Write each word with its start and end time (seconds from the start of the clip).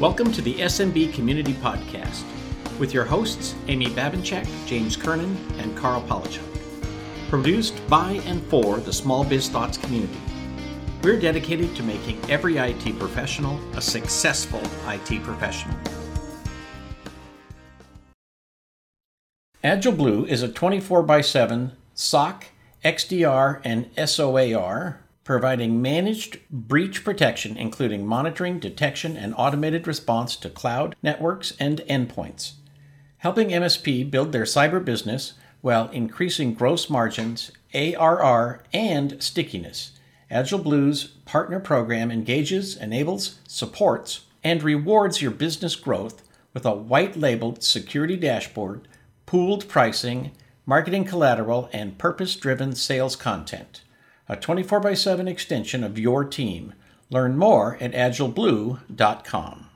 Welcome 0.00 0.32
to 0.32 0.40
the 0.40 0.54
SMB 0.54 1.12
Community 1.12 1.52
Podcast 1.52 2.24
with 2.78 2.94
your 2.94 3.04
hosts, 3.04 3.54
Amy 3.68 3.88
Babinchak, 3.88 4.48
James 4.66 4.96
Kernan, 4.96 5.36
and 5.58 5.76
Karl 5.76 6.00
Palachuk. 6.00 6.40
Produced 7.28 7.86
by 7.86 8.12
and 8.24 8.42
for 8.44 8.78
the 8.78 8.94
Small 8.94 9.24
Biz 9.24 9.50
Thoughts 9.50 9.76
community. 9.76 10.16
We're 11.02 11.20
dedicated 11.20 11.76
to 11.76 11.82
making 11.82 12.18
every 12.30 12.56
IT 12.56 12.98
professional 12.98 13.60
a 13.76 13.82
successful 13.82 14.62
IT 14.86 15.22
professional. 15.22 15.76
Agile 19.62 19.92
Blue 19.92 20.24
is 20.24 20.42
a 20.42 20.48
24 20.48 21.12
x 21.12 21.28
7 21.28 21.72
SOC, 21.92 22.46
XDR, 22.82 23.60
and 23.64 23.90
SOAR 24.08 25.00
providing 25.30 25.80
managed 25.80 26.40
breach 26.50 27.04
protection, 27.04 27.56
including 27.56 28.04
monitoring, 28.04 28.58
detection, 28.58 29.16
and 29.16 29.32
automated 29.38 29.86
response 29.86 30.34
to 30.34 30.50
cloud, 30.50 30.96
networks, 31.04 31.52
and 31.60 31.78
endpoints. 31.88 32.54
Helping 33.18 33.50
MSP 33.50 34.10
build 34.10 34.32
their 34.32 34.42
cyber 34.42 34.84
business 34.84 35.34
while 35.60 35.88
increasing 35.90 36.52
gross 36.52 36.90
margins, 36.90 37.52
ARR, 37.72 38.64
and 38.72 39.22
stickiness. 39.22 39.92
Agile 40.32 40.58
Blue's 40.58 41.04
partner 41.26 41.60
program 41.60 42.10
engages, 42.10 42.76
enables, 42.76 43.38
supports, 43.46 44.22
and 44.42 44.64
rewards 44.64 45.22
your 45.22 45.30
business 45.30 45.76
growth 45.76 46.28
with 46.52 46.66
a 46.66 46.74
white 46.74 47.16
labeled 47.16 47.62
security 47.62 48.16
dashboard, 48.16 48.88
pooled 49.26 49.68
pricing, 49.68 50.32
marketing 50.66 51.04
collateral, 51.04 51.70
and 51.72 51.98
purpose 51.98 52.34
driven 52.34 52.74
sales 52.74 53.14
content 53.14 53.82
a 54.30 54.36
24 54.36 54.86
x 54.86 55.00
7 55.00 55.26
extension 55.26 55.82
of 55.82 55.98
your 55.98 56.24
team. 56.24 56.72
Learn 57.10 57.36
more 57.36 57.76
at 57.80 57.90
agileblue.com. 57.90 59.66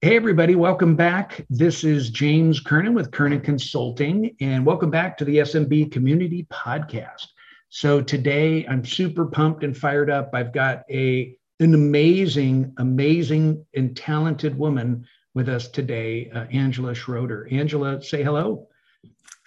Hey, 0.00 0.14
everybody, 0.14 0.54
welcome 0.54 0.94
back. 0.94 1.44
This 1.50 1.82
is 1.82 2.10
James 2.10 2.60
Kernan 2.60 2.94
with 2.94 3.10
Kernan 3.10 3.40
Consulting, 3.40 4.36
and 4.40 4.64
welcome 4.64 4.90
back 4.90 5.18
to 5.18 5.24
the 5.24 5.38
SMB 5.38 5.90
Community 5.90 6.46
Podcast. 6.52 7.26
So, 7.68 8.00
today 8.00 8.64
I'm 8.68 8.84
super 8.84 9.26
pumped 9.26 9.64
and 9.64 9.76
fired 9.76 10.08
up. 10.08 10.30
I've 10.34 10.52
got 10.52 10.84
a 10.88 11.36
an 11.58 11.74
amazing, 11.74 12.72
amazing, 12.78 13.66
and 13.74 13.96
talented 13.96 14.56
woman 14.56 15.04
with 15.34 15.48
us 15.48 15.66
today, 15.66 16.30
uh, 16.32 16.44
Angela 16.52 16.94
Schroeder. 16.94 17.48
Angela, 17.50 18.00
say 18.00 18.22
hello. 18.22 18.68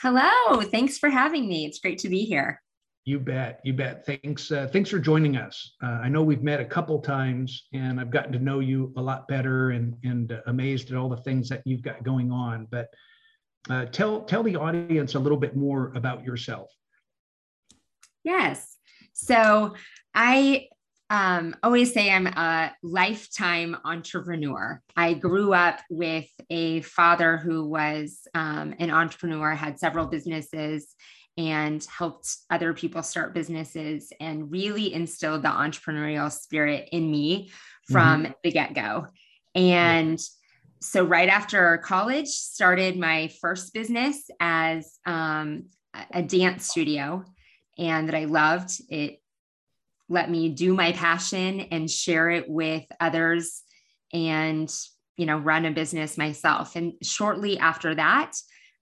Hello. 0.01 0.61
Thanks 0.63 0.97
for 0.97 1.09
having 1.09 1.47
me. 1.47 1.63
It's 1.63 1.79
great 1.79 1.99
to 1.99 2.09
be 2.09 2.25
here. 2.25 2.61
You 3.03 3.19
bet. 3.19 3.61
You 3.63 3.73
bet. 3.73 4.05
Thanks. 4.05 4.51
Uh, 4.51 4.67
thanks 4.71 4.89
for 4.89 4.99
joining 4.99 5.35
us. 5.35 5.73
Uh, 5.81 5.99
I 6.03 6.09
know 6.09 6.21
we've 6.21 6.43
met 6.43 6.59
a 6.59 6.65
couple 6.65 6.99
times, 6.99 7.67
and 7.73 7.99
I've 7.99 8.11
gotten 8.11 8.31
to 8.33 8.39
know 8.39 8.59
you 8.59 8.93
a 8.95 9.01
lot 9.01 9.27
better, 9.27 9.71
and 9.71 9.95
and 10.03 10.31
uh, 10.31 10.41
amazed 10.45 10.91
at 10.91 10.97
all 10.97 11.09
the 11.09 11.17
things 11.17 11.49
that 11.49 11.63
you've 11.65 11.81
got 11.81 12.03
going 12.03 12.31
on. 12.31 12.67
But 12.69 12.89
uh, 13.71 13.85
tell 13.85 14.21
tell 14.21 14.43
the 14.43 14.55
audience 14.55 15.15
a 15.15 15.19
little 15.19 15.37
bit 15.37 15.55
more 15.55 15.91
about 15.95 16.23
yourself. 16.23 16.69
Yes. 18.23 18.77
So 19.13 19.73
I 20.13 20.67
um, 21.09 21.55
always 21.61 21.93
say 21.93 22.09
I'm 22.09 22.27
a 22.27 22.73
lifetime 22.83 23.75
entrepreneur. 23.83 24.81
I 24.95 25.13
grew 25.13 25.53
up 25.53 25.79
with 25.89 26.29
a 26.49 26.81
father 26.81 27.37
who 27.37 27.67
was 27.67 28.27
um, 28.33 28.75
an 28.79 28.91
entrepreneur, 28.91 29.53
had 29.53 29.77
several 29.77 30.05
businesses, 30.05 30.95
and 31.37 31.85
helped 31.85 32.37
other 32.49 32.73
people 32.73 33.03
start 33.03 33.33
businesses 33.33 34.11
and 34.19 34.51
really 34.51 34.93
instilled 34.93 35.43
the 35.43 35.49
entrepreneurial 35.49 36.31
spirit 36.31 36.89
in 36.91 37.09
me 37.09 37.51
from 37.89 38.23
mm-hmm. 38.23 38.31
the 38.43 38.51
get-go. 38.51 39.07
And 39.55 40.19
so 40.81 41.03
right 41.03 41.29
after 41.29 41.77
college 41.77 42.27
started 42.27 42.97
my 42.97 43.29
first 43.39 43.73
business 43.73 44.29
as 44.39 44.97
um, 45.05 45.67
a 46.11 46.23
dance 46.23 46.67
studio 46.67 47.23
and 47.77 48.07
that 48.07 48.15
i 48.15 48.25
loved. 48.25 48.71
It 48.89 49.21
let 50.09 50.29
me 50.29 50.49
do 50.49 50.73
my 50.73 50.91
passion 50.91 51.61
and 51.71 51.89
share 51.89 52.29
it 52.29 52.49
with 52.49 52.83
others 52.99 53.63
and 54.11 54.73
you 55.17 55.25
know 55.25 55.37
run 55.37 55.65
a 55.65 55.71
business 55.71 56.17
myself. 56.17 56.75
And 56.75 56.93
shortly 57.01 57.57
after 57.59 57.95
that 57.95 58.33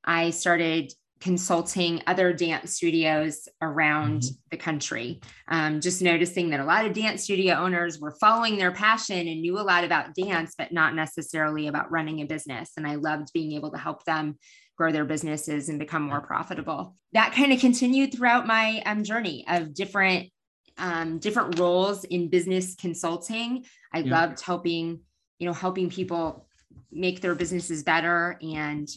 i 0.04 0.30
started 0.30 0.92
consulting 1.20 2.02
other 2.08 2.32
dance 2.32 2.76
studios 2.76 3.48
around 3.62 4.22
mm-hmm. 4.22 4.36
the 4.52 4.58
country. 4.58 5.20
Um, 5.48 5.82
just 5.82 6.02
noticing 6.02 6.50
that 6.52 6.60
a 6.60 6.66
lot 6.66 6.86
of 6.86 6.94
dance 6.94 7.24
studio 7.24 7.56
owners 7.56 8.00
were 8.00 8.16
following 8.20 8.58
their 8.58 8.72
passion 8.72 9.28
and 9.28 9.42
knew 9.42 9.60
a 9.60 9.62
lot 9.62 9.84
about 9.84 10.16
dance, 10.16 10.56
but 10.58 10.72
not 10.72 10.96
necessarily 10.96 11.68
about 11.68 11.92
running 11.92 12.22
a 12.22 12.26
business. 12.26 12.72
And 12.78 12.88
I 12.88 12.96
loved 12.96 13.34
being 13.34 13.54
able 13.54 13.72
to 13.72 13.78
help 13.78 14.06
them 14.06 14.38
grow 14.78 14.92
their 14.92 15.06
businesses 15.06 15.68
and 15.68 15.78
become 15.78 16.04
more 16.04 16.22
profitable. 16.22 16.96
That 17.12 17.34
kind 17.34 17.52
of 17.52 17.60
continued 17.60 18.14
throughout 18.14 18.48
my 18.48 18.82
um, 18.86 19.04
journey 19.04 19.46
of 19.48 19.74
different 19.74 20.30
um, 20.78 21.20
different 21.20 21.60
roles 21.60 22.06
in 22.06 22.30
business 22.30 22.76
consulting. 22.76 23.66
I 23.94 24.00
yeah. 24.00 24.22
loved 24.22 24.40
helping, 24.40 25.02
you 25.38 25.48
know, 25.48 25.54
helping 25.54 25.90
people 25.90 26.48
make 26.90 27.20
their 27.20 27.36
businesses 27.36 27.84
better 27.84 28.40
and 28.42 28.88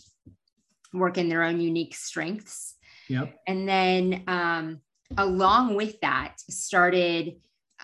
work 0.93 1.19
in 1.19 1.29
their 1.29 1.43
own 1.43 1.61
unique 1.61 1.95
strengths. 1.95 2.75
Yep. 3.09 3.35
And 3.47 3.69
then 3.69 4.25
um, 4.27 4.81
along 5.17 5.75
with 5.75 6.01
that, 6.01 6.35
started 6.49 7.35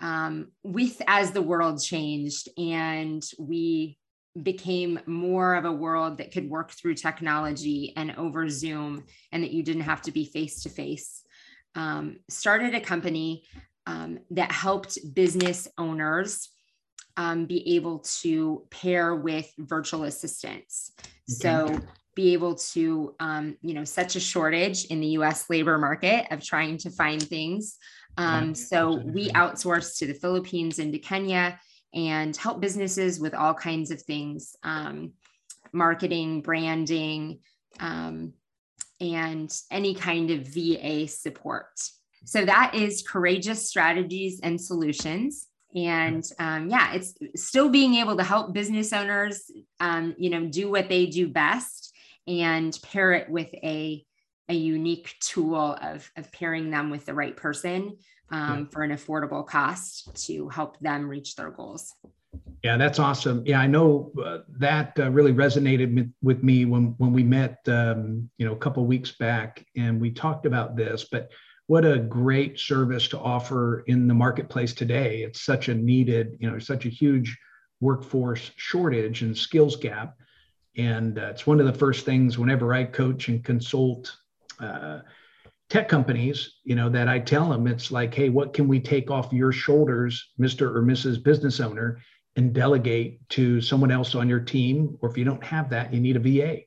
um, 0.01 0.53
with 0.63 1.03
as 1.07 1.33
the 1.33 1.43
world 1.43 1.83
changed 1.83 2.49
and 2.57 3.23
we 3.39 3.99
became 4.41 5.01
more 5.07 5.57
of 5.57 5.65
a 5.65 5.73
world 5.73 6.19
that 6.19 6.31
could 6.31 6.49
work 6.49 6.71
through 6.71 6.95
technology 6.95 7.93
and 7.97 8.15
over 8.17 8.49
Zoom 8.49 9.05
and 9.33 9.43
that 9.43 9.51
you 9.51 9.63
didn't 9.65 9.83
have 9.83 10.03
to 10.03 10.13
be 10.13 10.25
face 10.25 10.63
to 10.63 10.69
face. 10.69 11.23
Started 12.29 12.75
a 12.75 12.81
company 12.81 13.45
um, 13.87 14.19
that 14.31 14.53
helped 14.53 14.99
business 15.15 15.67
owners 15.79 16.51
um, 17.17 17.47
be 17.47 17.77
able 17.77 17.99
to 18.21 18.67
pair 18.71 19.17
with 19.17 19.51
virtual 19.59 20.05
assistants. 20.05 20.93
Okay. 21.01 21.09
So 21.27 21.81
be 22.19 22.33
able 22.33 22.57
to, 22.57 23.15
um, 23.21 23.57
you 23.63 23.75
know, 23.75 23.85
such 23.85 24.17
a 24.17 24.21
shortage 24.21 24.87
in 24.87 25.01
the 25.01 25.07
US 25.19 25.49
labor 25.49 25.79
market 25.79 26.27
of 26.33 26.45
trying 26.45 26.77
to 26.79 26.91
find 26.91 27.23
things. 27.23 27.79
Um, 28.17 28.57
so 28.57 28.97
we 28.97 29.31
outsource 29.31 29.97
to 29.99 30.07
the 30.09 30.15
Philippines 30.15 30.81
and 30.81 30.93
to 30.93 30.99
Kenya 30.99 31.61
and 31.95 32.37
help 32.37 32.61
businesses 32.61 33.21
with 33.21 33.35
all 33.35 33.55
kinds 33.55 33.93
of 33.93 34.03
things 34.03 34.57
um, 34.65 35.13
marketing, 35.73 36.43
branding, 36.43 37.39
um, 37.79 38.33
and 39.01 39.57
any 39.71 39.95
kind 39.95 40.33
of 40.33 40.49
VA 40.49 41.07
support. 41.07 41.71
So 42.25 42.45
that 42.45 42.75
is 42.75 43.07
Courageous 43.07 43.69
Strategies 43.69 44.41
and 44.41 44.61
Solutions 44.61 45.47
and 45.77 46.25
um, 46.39 46.71
yeah 46.71 46.95
it's 46.95 47.13
still 47.37 47.69
being 47.69 47.97
able 47.97 48.17
to 48.17 48.25
help 48.25 48.55
business 48.55 48.91
owners 48.93 49.51
um, 49.81 50.15
you 50.17 50.31
know 50.31 50.47
do 50.47 50.71
what 50.71 50.89
they 50.89 51.05
do 51.05 51.29
best 51.29 51.88
and 52.29 52.79
pair 52.83 53.13
it 53.13 53.29
with 53.29 53.53
a 53.55 54.05
a 54.49 54.55
unique 54.55 55.15
tool 55.21 55.77
of, 55.83 56.11
of 56.17 56.33
pairing 56.33 56.71
them 56.71 56.91
with 56.91 57.05
the 57.05 57.13
right 57.13 57.37
person 57.37 57.99
um, 58.31 58.61
yeah. 58.61 58.65
for 58.71 58.83
an 58.83 58.91
affordable 58.91 59.47
cost 59.47 60.15
to 60.27 60.49
help 60.49 60.79
them 60.81 61.09
reach 61.09 61.37
their 61.37 61.51
goals. 61.51 61.95
Yeah, 62.63 62.77
that's 62.77 62.99
awesome. 62.99 63.43
Yeah, 63.47 63.61
I 63.61 63.67
know 63.67 64.11
uh, 64.25 64.39
that 64.59 64.99
uh, 64.99 65.11
really 65.11 65.33
resonated 65.33 66.11
with 66.23 66.43
me 66.43 66.65
when 66.65 66.95
when 66.99 67.13
we 67.13 67.23
met, 67.23 67.59
um, 67.69 68.29
you 68.37 68.47
know, 68.47 68.53
a 68.53 68.59
couple 68.59 68.85
weeks 68.85 69.13
back, 69.13 69.65
and 69.77 70.01
we 70.01 70.11
talked 70.11 70.45
about 70.45 70.77
this. 70.77 71.07
But 71.11 71.31
what 71.69 71.85
a 71.85 71.99
great 71.99 72.59
service 72.59 73.07
to 73.09 73.19
offer 73.19 73.81
in 73.87 74.09
the 74.09 74.15
marketplace 74.15 74.75
today! 74.75 75.23
It's 75.23 75.43
such 75.43 75.69
a 75.69 75.75
needed, 75.75 76.37
you 76.41 76.51
know, 76.51 76.59
such 76.59 76.85
a 76.85 76.91
huge 76.91 77.39
workforce 77.81 78.51
shortage 78.57 79.23
and 79.23 79.37
skills 79.37 79.77
gap 79.77 80.17
and 80.79 81.19
uh, 81.19 81.27
it's 81.27 81.47
one 81.47 81.59
of 81.61 81.67
the 81.67 81.73
first 81.73 82.07
things 82.07 82.39
whenever 82.39 82.73
I 82.73 82.85
coach 82.85 83.29
and 83.29 83.45
consult 83.45 84.17
uh, 84.61 85.01
tech 85.69 85.89
companies, 85.89 86.55
you 86.65 86.77
know, 86.77 86.89
that 86.89 87.09
I 87.09 87.19
tell 87.19 87.49
them 87.51 87.67
it's 87.67 87.91
like, 87.91 88.15
hey, 88.15 88.29
what 88.29 88.55
can 88.55 88.69
we 88.69 88.81
take 88.81 89.11
off 89.11 89.33
your 89.33 89.53
shoulders, 89.53 90.31
Mr. 90.41 90.75
or 90.75 90.83
Mrs. 90.83 91.23
Business 91.23 91.61
Owner, 91.61 92.01
and 92.37 92.55
delegate 92.55 93.29
to 93.31 93.61
someone 93.61 93.91
else 93.91 94.15
on 94.15 94.29
your 94.29 94.41
team? 94.41 94.97
Or 95.03 95.11
if 95.11 95.19
you 95.19 95.25
don't 95.25 95.43
have 95.43 95.69
that, 95.71 95.93
you 95.93 96.01
need 96.01 96.17
a 96.17 96.21
VA. 96.21 96.61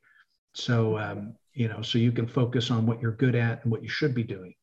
So, 0.53 0.97
um, 0.97 1.35
you 1.53 1.69
know, 1.69 1.81
so 1.81 1.97
you 1.97 2.11
can 2.11 2.27
focus 2.27 2.69
on 2.69 2.85
what 2.85 3.01
you're 3.01 3.13
good 3.13 3.35
at 3.35 3.63
and 3.63 3.71
what 3.71 3.81
you 3.81 3.89
should 3.89 4.13
be 4.13 4.23
doing. 4.23 4.53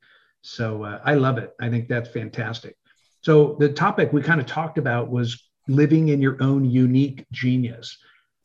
So 0.42 0.84
uh, 0.84 1.00
I 1.04 1.14
love 1.14 1.38
it. 1.38 1.54
I 1.58 1.70
think 1.70 1.88
that's 1.88 2.10
fantastic. 2.10 2.76
So 3.22 3.56
the 3.58 3.70
topic 3.70 4.12
we 4.12 4.22
kind 4.22 4.40
of 4.40 4.46
talked 4.46 4.76
about 4.78 5.10
was 5.10 5.42
living 5.66 6.08
in 6.08 6.20
your 6.20 6.36
own 6.42 6.64
unique 6.64 7.26
genius. 7.32 7.98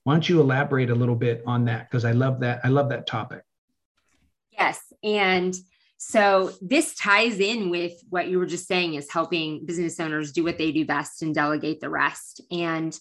Why 0.03 0.13
don't 0.13 0.27
you 0.27 0.41
elaborate 0.41 0.89
a 0.89 0.95
little 0.95 1.15
bit 1.15 1.43
on 1.45 1.65
that? 1.65 1.89
Because 1.89 2.05
I 2.05 2.11
love 2.11 2.39
that. 2.41 2.61
I 2.63 2.69
love 2.69 2.89
that 2.89 3.07
topic. 3.07 3.43
Yes. 4.51 4.81
And 5.03 5.55
so 5.97 6.51
this 6.61 6.95
ties 6.95 7.39
in 7.39 7.69
with 7.69 7.93
what 8.09 8.27
you 8.27 8.37
were 8.37 8.45
just 8.45 8.67
saying 8.67 8.95
is 8.95 9.09
helping 9.09 9.65
business 9.65 9.99
owners 9.99 10.33
do 10.33 10.43
what 10.43 10.57
they 10.57 10.71
do 10.71 10.85
best 10.85 11.21
and 11.21 11.33
delegate 11.33 11.79
the 11.79 11.89
rest. 11.89 12.41
And 12.51 12.97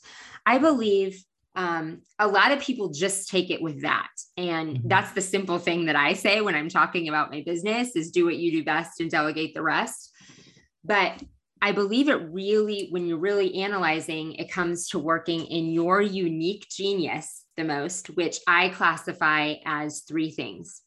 I 0.47 0.59
believe 0.59 1.25
um, 1.55 2.03
a 2.19 2.27
lot 2.27 2.53
of 2.53 2.61
people 2.61 2.89
just 2.89 3.29
take 3.29 3.51
it 3.51 3.61
with 3.61 3.83
that 3.83 4.11
and 4.37 4.79
mm-hmm. 4.79 4.89
that's 4.89 5.13
the 5.13 5.21
simple 5.21 5.59
thing 5.59 5.85
that 5.85 5.97
i 5.97 6.15
say 6.15 6.41
when 6.41 6.55
i'm 6.55 6.69
talking 6.69 7.09
about 7.09 7.31
my 7.31 7.43
business 7.45 7.95
is 7.95 8.11
do 8.11 8.25
what 8.25 8.37
you 8.37 8.51
do 8.51 8.65
best 8.65 9.01
and 9.01 9.11
delegate 9.11 9.53
the 9.53 9.63
rest 9.63 10.13
but 10.83 11.23
i 11.63 11.73
believe 11.73 12.09
it 12.09 12.29
really 12.31 12.89
when 12.91 13.07
you're 13.07 13.17
really 13.17 13.55
analyzing 13.55 14.35
it 14.35 14.51
comes 14.51 14.89
to 14.89 14.99
working 14.99 15.47
in 15.47 15.73
your 15.73 16.03
unique 16.03 16.67
genius 16.69 17.45
the 17.57 17.65
most 17.65 18.09
which 18.17 18.39
i 18.47 18.69
classify 18.69 19.55
as 19.65 20.01
three 20.01 20.31
things 20.31 20.83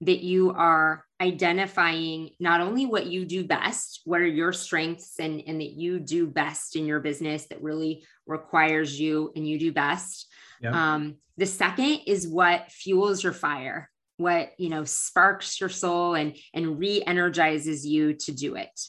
that 0.00 0.20
you 0.20 0.52
are 0.52 1.04
identifying 1.20 2.30
not 2.38 2.60
only 2.60 2.86
what 2.86 3.06
you 3.06 3.24
do 3.24 3.44
best, 3.44 4.02
what 4.04 4.20
are 4.20 4.26
your 4.26 4.52
strengths, 4.52 5.18
and, 5.18 5.42
and 5.46 5.60
that 5.60 5.72
you 5.72 5.98
do 5.98 6.26
best 6.26 6.76
in 6.76 6.86
your 6.86 7.00
business 7.00 7.46
that 7.46 7.62
really 7.62 8.04
requires 8.26 8.98
you 8.98 9.32
and 9.34 9.48
you 9.48 9.58
do 9.58 9.72
best. 9.72 10.28
Yep. 10.60 10.72
Um, 10.72 11.16
the 11.36 11.46
second 11.46 12.02
is 12.06 12.28
what 12.28 12.70
fuels 12.70 13.22
your 13.22 13.32
fire, 13.32 13.90
what 14.16 14.50
you 14.58 14.68
know 14.68 14.84
sparks 14.84 15.60
your 15.60 15.68
soul 15.68 16.14
and 16.14 16.36
and 16.52 16.78
re-energizes 16.78 17.86
you 17.86 18.14
to 18.14 18.32
do 18.32 18.56
it. 18.56 18.80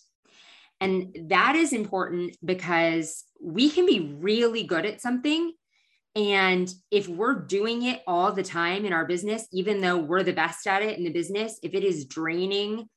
And 0.81 1.15
that 1.29 1.55
is 1.55 1.73
important 1.73 2.37
because 2.43 3.25
we 3.41 3.69
can 3.69 3.85
be 3.85 4.15
really 4.19 4.63
good 4.63 4.85
at 4.85 5.01
something 5.01 5.53
and 6.15 6.73
if 6.91 7.07
we're 7.07 7.35
doing 7.35 7.83
it 7.83 8.01
all 8.07 8.31
the 8.31 8.43
time 8.43 8.85
in 8.85 8.93
our 8.93 9.05
business, 9.05 9.47
even 9.51 9.79
though 9.79 9.97
we're 9.97 10.23
the 10.23 10.33
best 10.33 10.65
at 10.67 10.81
it 10.81 10.97
in 10.97 11.03
the 11.03 11.11
business, 11.11 11.59
if 11.61 11.73
it 11.73 11.83
is 11.83 12.05
draining 12.05 12.89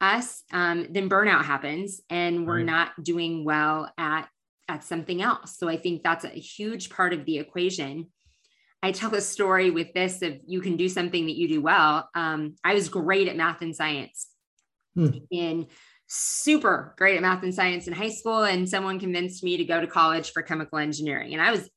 us, 0.00 0.42
um, 0.52 0.86
then 0.90 1.10
burnout 1.10 1.44
happens 1.44 2.00
and 2.08 2.46
we're 2.46 2.56
right. 2.56 2.64
not 2.64 3.02
doing 3.02 3.44
well 3.44 3.92
at, 3.98 4.28
at 4.68 4.82
something 4.82 5.20
else. 5.20 5.58
So 5.58 5.68
I 5.68 5.76
think 5.76 6.02
that's 6.02 6.24
a 6.24 6.30
huge 6.30 6.88
part 6.88 7.12
of 7.12 7.26
the 7.26 7.38
equation. 7.38 8.06
I 8.82 8.92
tell 8.92 9.14
a 9.14 9.20
story 9.20 9.70
with 9.70 9.92
this 9.92 10.22
of 10.22 10.38
you 10.46 10.60
can 10.60 10.76
do 10.76 10.88
something 10.88 11.26
that 11.26 11.36
you 11.36 11.48
do 11.48 11.60
well. 11.60 12.08
Um, 12.14 12.54
I 12.64 12.74
was 12.74 12.88
great 12.88 13.28
at 13.28 13.36
math 13.36 13.60
and 13.60 13.74
science 13.74 14.28
hmm. 14.94 15.08
in 15.30 15.66
super 16.08 16.94
great 16.96 17.16
at 17.16 17.22
math 17.22 17.42
and 17.42 17.54
science 17.54 17.86
in 17.86 17.92
high 17.92 18.08
school. 18.10 18.44
And 18.44 18.68
someone 18.68 18.98
convinced 18.98 19.44
me 19.44 19.56
to 19.58 19.64
go 19.64 19.80
to 19.80 19.86
college 19.86 20.32
for 20.32 20.42
chemical 20.42 20.78
engineering. 20.78 21.34
And 21.34 21.42
I 21.42 21.50
was 21.50 21.68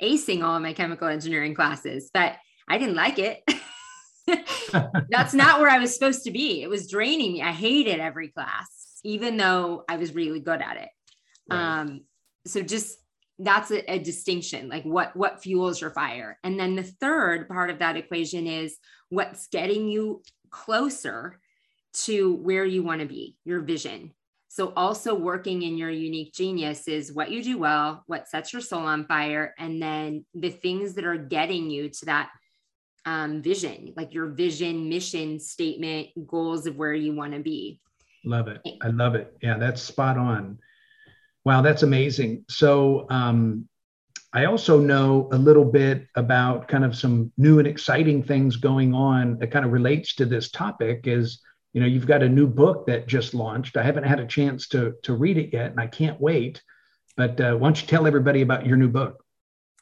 acing 0.00 0.42
all 0.42 0.56
of 0.56 0.62
my 0.62 0.72
chemical 0.72 1.08
engineering 1.08 1.54
classes, 1.54 2.10
but 2.14 2.36
I 2.68 2.78
didn't 2.78 2.94
like 2.94 3.18
it. 3.18 3.42
That's 5.10 5.34
not 5.34 5.60
where 5.60 5.68
I 5.68 5.78
was 5.78 5.92
supposed 5.92 6.24
to 6.24 6.30
be. 6.30 6.62
It 6.62 6.68
was 6.68 6.88
draining 6.88 7.32
me. 7.32 7.42
I 7.42 7.52
hated 7.52 8.00
every 8.00 8.28
class, 8.28 9.00
even 9.04 9.36
though 9.36 9.84
I 9.88 9.96
was 9.96 10.14
really 10.14 10.40
good 10.40 10.62
at 10.62 10.76
it. 10.76 10.88
Right. 11.50 11.80
Um, 11.80 12.00
so 12.46 12.62
just 12.62 12.98
that's 13.38 13.70
a, 13.70 13.92
a, 13.92 13.98
distinction 13.98 14.68
like 14.68 14.84
what 14.84 15.16
what 15.16 15.42
fuels 15.42 15.80
your 15.80 15.90
fire 15.90 16.38
and 16.44 16.60
then 16.60 16.76
the 16.76 16.82
third 16.82 17.48
part 17.48 17.70
of 17.70 17.78
that 17.78 17.96
equation 17.96 18.46
is 18.46 18.76
what's 19.08 19.48
getting 19.48 19.88
you 19.88 20.22
closer 20.50 21.40
to 21.92 22.34
where 22.34 22.64
you 22.64 22.82
want 22.82 23.00
to 23.00 23.06
be 23.06 23.36
your 23.44 23.60
vision 23.60 24.12
so, 24.54 24.74
also 24.76 25.14
working 25.14 25.62
in 25.62 25.78
your 25.78 25.88
unique 25.88 26.34
genius 26.34 26.86
is 26.86 27.10
what 27.10 27.30
you 27.30 27.42
do 27.42 27.56
well, 27.56 28.04
what 28.06 28.28
sets 28.28 28.52
your 28.52 28.60
soul 28.60 28.82
on 28.82 29.06
fire, 29.06 29.54
and 29.58 29.80
then 29.80 30.26
the 30.34 30.50
things 30.50 30.92
that 30.92 31.06
are 31.06 31.16
getting 31.16 31.70
you 31.70 31.88
to 31.88 32.04
that 32.04 32.28
um, 33.06 33.40
vision, 33.40 33.94
like 33.96 34.12
your 34.12 34.26
vision, 34.26 34.90
mission 34.90 35.40
statement, 35.40 36.08
goals 36.26 36.66
of 36.66 36.76
where 36.76 36.92
you 36.92 37.14
want 37.14 37.32
to 37.32 37.38
be. 37.38 37.80
Love 38.26 38.46
it. 38.48 38.60
I 38.82 38.88
love 38.88 39.14
it. 39.14 39.34
Yeah, 39.40 39.56
that's 39.56 39.80
spot 39.80 40.18
on. 40.18 40.58
Wow, 41.46 41.62
that's 41.62 41.82
amazing. 41.82 42.44
So, 42.50 43.06
um, 43.08 43.66
I 44.34 44.44
also 44.44 44.78
know 44.78 45.30
a 45.32 45.38
little 45.38 45.64
bit 45.64 46.08
about 46.14 46.68
kind 46.68 46.84
of 46.84 46.94
some 46.94 47.32
new 47.38 47.58
and 47.58 47.66
exciting 47.66 48.22
things 48.22 48.56
going 48.56 48.92
on 48.92 49.38
that 49.38 49.50
kind 49.50 49.64
of 49.64 49.72
relates 49.72 50.14
to 50.16 50.26
this 50.26 50.50
topic 50.50 51.06
is 51.06 51.40
you 51.72 51.80
know 51.80 51.86
you've 51.86 52.06
got 52.06 52.22
a 52.22 52.28
new 52.28 52.46
book 52.46 52.86
that 52.86 53.06
just 53.06 53.34
launched. 53.34 53.76
I 53.76 53.82
haven't 53.82 54.04
had 54.04 54.20
a 54.20 54.26
chance 54.26 54.68
to 54.68 54.94
to 55.04 55.14
read 55.14 55.38
it 55.38 55.52
yet 55.52 55.70
and 55.70 55.80
i 55.80 55.86
can't 55.86 56.20
wait. 56.20 56.62
But 57.16 57.40
uh, 57.40 57.54
why 57.56 57.68
don't 57.68 57.80
you 57.80 57.86
tell 57.86 58.06
everybody 58.06 58.40
about 58.40 58.66
your 58.66 58.76
new 58.76 58.88
book? 58.88 59.22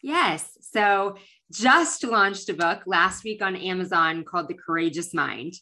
Yes. 0.03 0.59
So 0.63 1.17
just 1.53 2.03
launched 2.05 2.49
a 2.49 2.55
book 2.55 2.83
last 2.87 3.25
week 3.25 3.43
on 3.43 3.57
amazon 3.57 4.25
called 4.25 4.49
the 4.49 4.55
courageous 4.55 5.13
mind. 5.13 5.55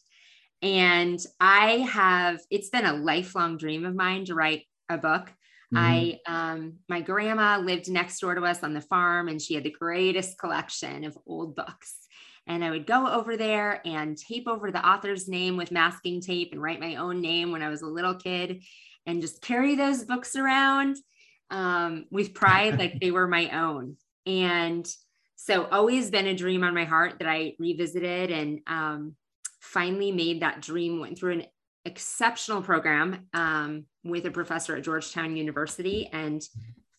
And 0.61 1.19
i 1.41 1.79
have 1.91 2.41
it's 2.51 2.69
been 2.69 2.87
a 2.87 2.95
lifelong 2.95 3.57
dream 3.57 3.85
of 3.85 3.95
mine 3.95 4.27
to 4.27 4.35
write 4.35 4.65
a 4.89 4.99
book. 4.99 5.33
Mm-hmm. 5.73 5.85
i 5.85 6.19
um 6.27 6.75
my 6.89 7.03
grandma 7.03 7.59
lived 7.59 7.91
next 7.91 8.21
door 8.21 8.35
to 8.35 8.43
us 8.43 8.63
on 8.63 8.73
the 8.73 8.81
farm 8.81 9.29
and 9.29 9.41
she 9.41 9.53
had 9.53 9.65
the 9.65 9.71
greatest 9.71 10.39
collection 10.39 11.05
of 11.05 11.19
old 11.27 11.55
books 11.55 12.08
and 12.49 12.65
I 12.65 12.71
would 12.71 12.87
go 12.87 13.07
over 13.07 13.37
there 13.37 13.81
and 13.87 14.17
tape 14.17 14.49
over 14.49 14.73
the 14.73 14.87
author's 14.87 15.29
name 15.29 15.57
with 15.57 15.71
masking 15.71 16.21
tape 16.21 16.49
and 16.53 16.63
write 16.63 16.81
my 16.81 16.97
own 16.97 17.21
name 17.21 17.53
when 17.53 17.63
I 17.63 17.69
was 17.69 17.83
a 17.83 17.87
little 17.87 18.15
kid 18.15 18.65
and 19.07 19.21
just 19.21 19.43
carry 19.43 19.77
those 19.77 20.05
books 20.05 20.35
around 20.35 20.97
um, 21.51 22.07
with 22.11 22.35
pride 22.35 22.79
like 22.79 23.01
they 23.01 23.11
were 23.11 23.29
my 23.29 23.51
own. 23.51 23.97
And 24.27 24.87
so, 25.37 25.67
always 25.67 26.11
been 26.11 26.27
a 26.27 26.35
dream 26.35 26.65
on 26.65 26.75
my 26.75 26.85
heart 26.85 27.19
that 27.19 27.29
I 27.29 27.55
revisited 27.59 28.31
and 28.31 28.61
um, 28.67 29.15
finally 29.61 30.11
made 30.11 30.43
that 30.43 30.61
dream, 30.61 31.01
went 31.01 31.19
through 31.19 31.35
an 31.35 31.45
exceptional 31.85 32.61
program 32.61 33.29
um, 33.35 33.85
with 34.05 34.27
a 34.27 34.31
professor 34.31 34.77
at 34.77 34.85
Georgetown 34.85 35.37
University 35.37 36.09
and 36.13 36.43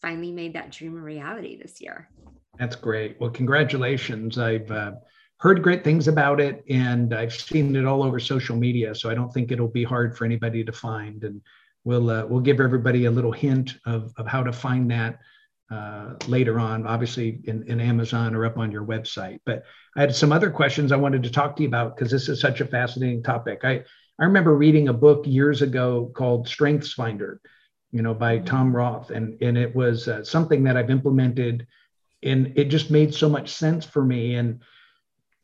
finally 0.02 0.32
made 0.32 0.54
that 0.54 0.72
dream 0.72 0.98
a 0.98 1.02
reality 1.02 1.60
this 1.62 1.82
year. 1.82 2.10
That's 2.58 2.76
great. 2.76 3.18
Well, 3.20 3.30
congratulations. 3.30 4.38
I've 4.38 4.72
uh, 4.72 4.94
heard 5.40 5.64
great 5.64 5.84
things 5.84 6.08
about 6.08 6.42
it 6.42 6.64
and 6.70 7.14
I've 7.14 7.34
seen 7.34 7.76
it 7.76 7.86
all 7.86 8.04
over 8.04 8.20
social 8.20 8.56
media. 8.56 8.94
So 8.94 9.10
I 9.10 9.16
don't 9.16 9.34
think 9.34 9.52
it'll 9.52 9.68
be 9.68 9.84
hard 9.84 10.18
for 10.18 10.26
anybody 10.26 10.64
to 10.64 10.72
find. 10.72 11.24
And 11.24 11.42
we'll 11.84 12.10
uh, 12.10 12.26
we'll 12.26 12.42
give 12.42 12.60
everybody 12.60 13.06
a 13.06 13.12
little 13.12 13.32
hint 13.32 13.76
of, 13.86 14.14
of 14.18 14.28
how 14.28 14.44
to 14.44 14.52
find 14.52 14.92
that 14.92 15.20
uh, 15.72 16.16
later 16.28 16.60
on, 16.60 16.86
obviously 16.86 17.42
in, 17.46 17.64
in 17.70 17.80
Amazon 17.80 18.36
or 18.36 18.46
up 18.46 18.58
on 18.58 18.72
your 18.72 18.86
website. 18.86 19.40
But 19.46 19.64
I 19.96 20.02
had 20.02 20.16
some 20.16 20.32
other 20.32 20.50
questions 20.50 20.92
I 20.92 20.98
wanted 20.98 21.24
to 21.24 21.32
talk 21.32 21.56
to 21.56 21.62
you 21.64 21.70
about 21.70 21.96
because 21.96 22.12
this 22.12 22.28
is 22.28 22.42
such 22.42 22.60
a 22.60 22.66
fascinating 22.66 23.24
topic. 23.24 23.62
I, 23.64 23.84
I 24.20 24.26
remember 24.26 24.56
reading 24.56 24.90
a 24.90 24.94
book 24.94 25.26
years 25.26 25.62
ago 25.62 26.12
called 26.14 26.50
Strengths 26.50 26.94
Finder, 26.94 27.40
you 27.92 28.02
know, 28.02 28.14
by 28.14 28.40
Tom 28.40 28.76
Rath. 28.76 29.12
And, 29.12 29.42
and 29.42 29.58
it 29.58 29.74
was 29.74 30.10
uh, 30.10 30.24
something 30.24 30.64
that 30.66 30.76
I've 30.76 30.90
implemented 30.90 31.66
and 32.22 32.52
it 32.58 32.66
just 32.66 32.92
made 32.92 33.14
so 33.14 33.30
much 33.30 33.50
sense 33.50 33.86
for 33.86 34.04
me. 34.04 34.36
And 34.36 34.60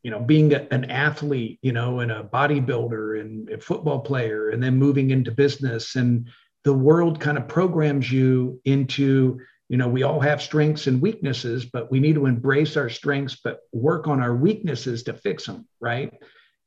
you 0.06 0.12
know, 0.12 0.20
being 0.20 0.54
a, 0.54 0.64
an 0.70 0.84
athlete, 0.84 1.58
you 1.62 1.72
know, 1.72 1.98
and 1.98 2.12
a 2.12 2.22
bodybuilder 2.22 3.20
and 3.20 3.50
a 3.50 3.58
football 3.58 3.98
player, 3.98 4.50
and 4.50 4.62
then 4.62 4.76
moving 4.76 5.10
into 5.10 5.32
business. 5.32 5.96
And 5.96 6.28
the 6.62 6.72
world 6.72 7.18
kind 7.18 7.36
of 7.36 7.48
programs 7.48 8.12
you 8.12 8.60
into, 8.64 9.40
you 9.68 9.76
know, 9.76 9.88
we 9.88 10.04
all 10.04 10.20
have 10.20 10.40
strengths 10.40 10.86
and 10.86 11.02
weaknesses, 11.02 11.64
but 11.64 11.90
we 11.90 11.98
need 11.98 12.14
to 12.14 12.26
embrace 12.26 12.76
our 12.76 12.88
strengths, 12.88 13.34
but 13.42 13.62
work 13.72 14.06
on 14.06 14.20
our 14.20 14.36
weaknesses 14.36 15.02
to 15.02 15.12
fix 15.12 15.44
them, 15.44 15.66
right? 15.80 16.14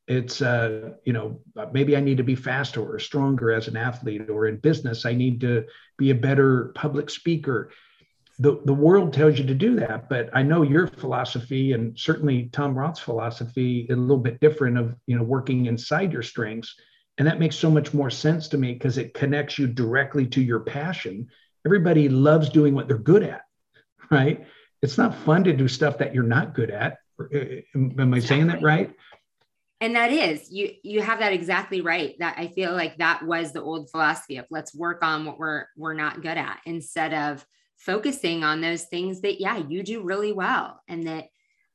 It's, 0.05 0.41
uh, 0.41 0.89
you 1.05 1.13
know, 1.13 1.39
maybe 1.72 1.96
I 1.96 2.01
need 2.01 2.17
to 2.17 2.25
be 2.25 2.36
faster 2.36 2.81
or 2.81 3.00
stronger 3.00 3.53
as 3.53 3.69
an 3.69 3.77
athlete, 3.77 4.29
or 4.29 4.48
in 4.48 4.58
business, 4.58 5.05
I 5.05 5.13
need 5.13 5.39
to 5.41 5.63
be 5.98 6.10
a 6.10 6.15
better 6.27 6.74
public 6.75 7.10
speaker 7.10 7.72
the, 8.41 8.62
the 8.63 8.74
world 8.74 9.13
tells 9.13 9.38
you 9.38 9.46
to 9.46 9.53
do 9.53 9.75
that 9.75 10.08
but 10.10 10.29
i 10.34 10.41
know 10.41 10.62
your 10.62 10.88
philosophy 10.88 11.74
and 11.74 11.98
certainly 12.00 12.50
tom 12.53 12.77
rath's 12.77 13.00
philosophy 13.00 13.81
is 13.89 13.98
a 13.98 14.00
little 14.00 14.17
bit 14.17 14.39
different 14.39 14.77
of 14.77 14.96
you 15.08 15.17
know 15.17 15.24
working 15.24 15.65
inside 15.65 16.13
your 16.13 16.24
strengths. 16.24 16.75
And 17.17 17.27
that 17.27 17.38
makes 17.38 17.58
so 17.58 17.69
much 17.69 17.93
more 17.93 18.10
sense 18.10 18.48
to 18.48 18.58
me 18.58 18.72
because 18.72 18.98
it 18.98 19.13
connects 19.13 19.60
you 19.60 19.67
directly 19.67 20.25
to 20.27 20.41
your 20.41 20.62
passion. 20.62 21.27
Everybody 21.65 22.08
loves 22.08 22.48
doing 22.48 22.74
what 22.74 22.88
they're 22.88 22.98
good 22.98 23.24
at 23.24 23.41
right? 24.10 24.46
It's 24.81 24.98
not 24.98 25.15
fun 25.15 25.43
to 25.46 25.53
do 25.53 25.67
stuff 25.67 25.98
that 25.98 26.13
you're 26.13 26.24
not 26.24 26.53
good 26.53 26.72
at. 26.72 26.98
Uh, 27.19 27.62
am 27.75 28.13
i 28.13 28.19
saying 28.19 28.48
that 28.48 28.62
right? 28.62 28.93
And 29.81 29.96
that 29.96 30.12
is 30.12 30.51
you 30.51 30.72
you 30.84 31.01
have 31.01 31.19
that 31.19 31.31
exactly 31.31 31.79
right 31.79 32.15
that 32.19 32.36
i 32.38 32.48
feel 32.48 32.74
like 32.74 32.98
that 32.98 33.25
was 33.25 33.53
the 33.53 33.62
old 33.62 33.89
philosophy 33.89 34.36
of 34.36 34.46
let's 34.50 34.75
work 34.75 35.03
on 35.03 35.25
what 35.25 35.39
we're 35.39 35.67
we're 35.77 35.93
not 35.93 36.22
good 36.22 36.38
at 36.38 36.60
instead 36.65 37.13
of 37.13 37.46
focusing 37.79 38.43
on 38.43 38.62
those 38.62 38.83
things 38.83 39.21
that 39.21 39.39
yeah 39.39 39.57
you 39.57 39.83
do 39.83 40.03
really 40.03 40.33
well 40.33 40.81
and 40.88 41.07
that 41.07 41.25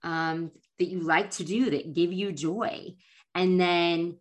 um, 0.02 0.50
that 0.78 0.88
you 0.88 1.00
like 1.00 1.30
to 1.30 1.44
do 1.44 1.70
that 1.70 1.94
give 1.94 2.12
you 2.12 2.30
joy 2.30 2.90
and 3.34 3.60
then 3.60 4.18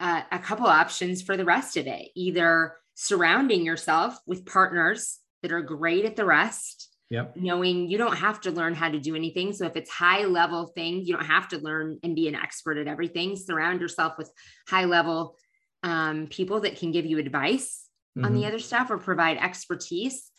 uh, 0.00 0.22
a 0.32 0.38
couple 0.38 0.66
options 0.66 1.22
for 1.22 1.36
the 1.36 1.44
rest 1.44 1.76
of 1.76 1.86
it 1.86 2.08
either 2.14 2.74
surrounding 2.94 3.64
yourself 3.64 4.18
with 4.26 4.44
partners 4.44 5.20
that 5.42 5.52
are 5.52 5.62
great 5.62 6.04
at 6.04 6.16
the 6.16 6.24
rest 6.24 6.88
Yep. 7.10 7.36
knowing 7.36 7.90
you 7.90 7.98
don't 7.98 8.16
have 8.16 8.40
to 8.40 8.50
learn 8.50 8.74
how 8.74 8.88
to 8.88 8.98
do 8.98 9.14
anything 9.14 9.52
so 9.52 9.66
if 9.66 9.76
it's 9.76 9.90
high 9.90 10.24
level 10.24 10.68
things 10.68 11.06
you 11.06 11.14
don't 11.14 11.26
have 11.26 11.46
to 11.48 11.58
learn 11.58 11.98
and 12.02 12.16
be 12.16 12.26
an 12.26 12.34
expert 12.34 12.78
at 12.78 12.88
everything 12.88 13.36
surround 13.36 13.82
yourself 13.82 14.16
with 14.16 14.32
high 14.66 14.86
level 14.86 15.36
um, 15.82 16.26
people 16.28 16.60
that 16.60 16.78
can 16.78 16.90
give 16.90 17.04
you 17.04 17.18
advice 17.18 17.86
mm-hmm. 18.16 18.24
on 18.24 18.32
the 18.32 18.40
mm-hmm. 18.40 18.48
other 18.48 18.58
stuff 18.58 18.90
or 18.90 18.96
provide 18.96 19.36
expertise 19.36 20.31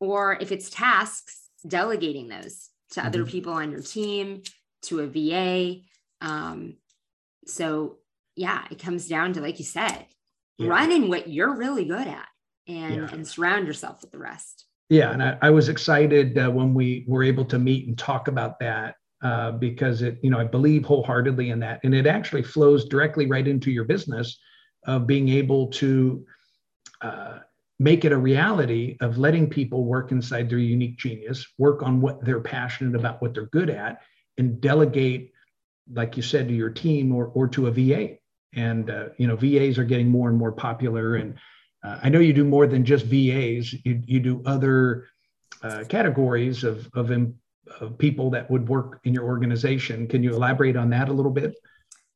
or 0.00 0.38
if 0.40 0.52
it's 0.52 0.70
tasks, 0.70 1.48
delegating 1.66 2.28
those. 2.28 2.70
to 2.92 3.04
other 3.04 3.20
mm-hmm. 3.20 3.30
people 3.30 3.52
on 3.52 3.70
your 3.70 3.82
team, 3.82 4.42
to 4.82 5.00
a 5.00 5.06
VA. 5.06 5.80
Um, 6.20 6.76
so 7.46 7.98
yeah, 8.36 8.64
it 8.70 8.78
comes 8.78 9.08
down 9.08 9.32
to 9.34 9.40
like 9.40 9.58
you 9.58 9.64
said, 9.64 10.06
yeah. 10.58 10.68
run 10.68 10.92
in 10.92 11.08
what 11.08 11.28
you're 11.28 11.54
really 11.54 11.84
good 11.84 12.06
at 12.06 12.28
and 12.66 12.96
yeah. 12.96 13.08
and 13.12 13.26
surround 13.26 13.66
yourself 13.66 14.00
with 14.00 14.10
the 14.10 14.18
rest. 14.18 14.66
Yeah, 14.88 15.12
and 15.12 15.22
I, 15.22 15.36
I 15.42 15.50
was 15.50 15.68
excited 15.68 16.38
uh, 16.38 16.50
when 16.50 16.72
we 16.72 17.04
were 17.06 17.22
able 17.22 17.44
to 17.46 17.58
meet 17.58 17.86
and 17.88 17.98
talk 17.98 18.28
about 18.28 18.58
that 18.60 18.94
uh, 19.22 19.52
because 19.52 20.00
it, 20.00 20.18
you 20.22 20.30
know, 20.30 20.38
I 20.38 20.44
believe 20.44 20.84
wholeheartedly 20.84 21.50
in 21.50 21.58
that, 21.60 21.80
and 21.84 21.94
it 21.94 22.06
actually 22.06 22.42
flows 22.42 22.86
directly 22.86 23.26
right 23.26 23.46
into 23.46 23.70
your 23.70 23.84
business 23.84 24.38
of 24.86 25.06
being 25.06 25.28
able 25.28 25.66
to 25.72 26.24
uh, 27.02 27.38
make 27.78 28.04
it 28.04 28.12
a 28.12 28.16
reality 28.16 28.96
of 29.00 29.18
letting 29.18 29.48
people 29.48 29.84
work 29.84 30.10
inside 30.10 30.50
their 30.50 30.58
unique 30.58 30.96
genius, 30.96 31.46
work 31.58 31.82
on 31.82 32.00
what 32.00 32.24
they're 32.24 32.40
passionate 32.40 32.98
about, 32.98 33.22
what 33.22 33.34
they're 33.34 33.46
good 33.46 33.70
at, 33.70 34.02
and 34.36 34.60
delegate, 34.60 35.32
like 35.92 36.16
you 36.16 36.22
said, 36.22 36.48
to 36.48 36.54
your 36.54 36.70
team 36.70 37.14
or 37.14 37.26
or 37.26 37.48
to 37.48 37.66
a 37.66 37.70
VA. 37.70 38.16
And 38.54 38.90
uh, 38.90 39.08
you 39.18 39.26
know, 39.26 39.36
VAs 39.36 39.78
are 39.78 39.84
getting 39.84 40.08
more 40.08 40.28
and 40.28 40.38
more 40.38 40.52
popular 40.52 41.16
and 41.16 41.38
uh, 41.82 41.98
I 42.02 42.08
know 42.08 42.18
you 42.18 42.32
do 42.32 42.44
more 42.44 42.66
than 42.66 42.84
just 42.84 43.06
VAs. 43.06 43.72
You, 43.72 44.02
you 44.04 44.20
do 44.20 44.42
other 44.44 45.06
uh, 45.62 45.84
categories 45.88 46.64
of, 46.64 46.88
of, 46.94 47.10
of 47.80 47.98
people 47.98 48.30
that 48.30 48.50
would 48.50 48.68
work 48.68 49.00
in 49.04 49.14
your 49.14 49.24
organization. 49.24 50.08
Can 50.08 50.22
you 50.22 50.34
elaborate 50.34 50.76
on 50.76 50.90
that 50.90 51.08
a 51.08 51.12
little 51.12 51.30
bit? 51.30 51.54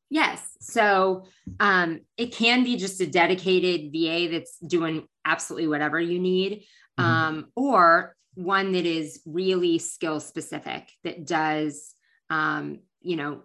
Yes. 0.09 0.41
So 0.59 1.25
um, 1.59 2.01
it 2.17 2.33
can 2.33 2.63
be 2.63 2.77
just 2.77 3.01
a 3.01 3.07
dedicated 3.07 3.91
VA 3.91 4.29
that's 4.31 4.57
doing 4.59 5.07
absolutely 5.25 5.67
whatever 5.67 5.99
you 5.99 6.19
need, 6.19 6.65
mm-hmm. 6.99 7.03
um, 7.03 7.51
or 7.55 8.15
one 8.35 8.71
that 8.71 8.85
is 8.85 9.21
really 9.25 9.79
skill 9.79 10.19
specific 10.19 10.89
that 11.03 11.25
does, 11.25 11.93
um, 12.29 12.79
you 13.01 13.15
know, 13.15 13.41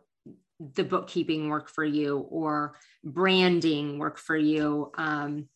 the 0.75 0.85
bookkeeping 0.85 1.49
work 1.49 1.68
for 1.68 1.85
you 1.85 2.18
or 2.18 2.76
branding 3.04 3.99
work 3.99 4.18
for 4.18 4.37
you. 4.37 4.90
Um, 4.97 5.49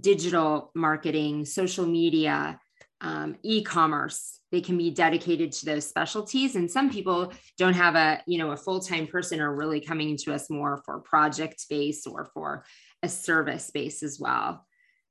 digital 0.00 0.70
marketing, 0.74 1.44
social 1.44 1.86
media, 1.86 2.60
um, 3.00 3.36
e-commerce. 3.42 4.40
They 4.50 4.60
can 4.60 4.76
be 4.76 4.90
dedicated 4.90 5.52
to 5.52 5.66
those 5.66 5.86
specialties, 5.86 6.56
and 6.56 6.70
some 6.70 6.90
people 6.90 7.32
don't 7.58 7.74
have 7.74 7.94
a 7.94 8.22
you 8.26 8.38
know 8.38 8.50
a 8.50 8.56
full-time 8.56 9.06
person 9.06 9.40
are 9.40 9.54
really 9.54 9.80
coming 9.80 10.16
to 10.18 10.34
us 10.34 10.50
more 10.50 10.82
for 10.84 11.00
project 11.00 11.60
space 11.60 12.06
or 12.06 12.24
for 12.34 12.64
a 13.02 13.08
service 13.08 13.66
space 13.66 14.02
as 14.02 14.18
well. 14.18 14.66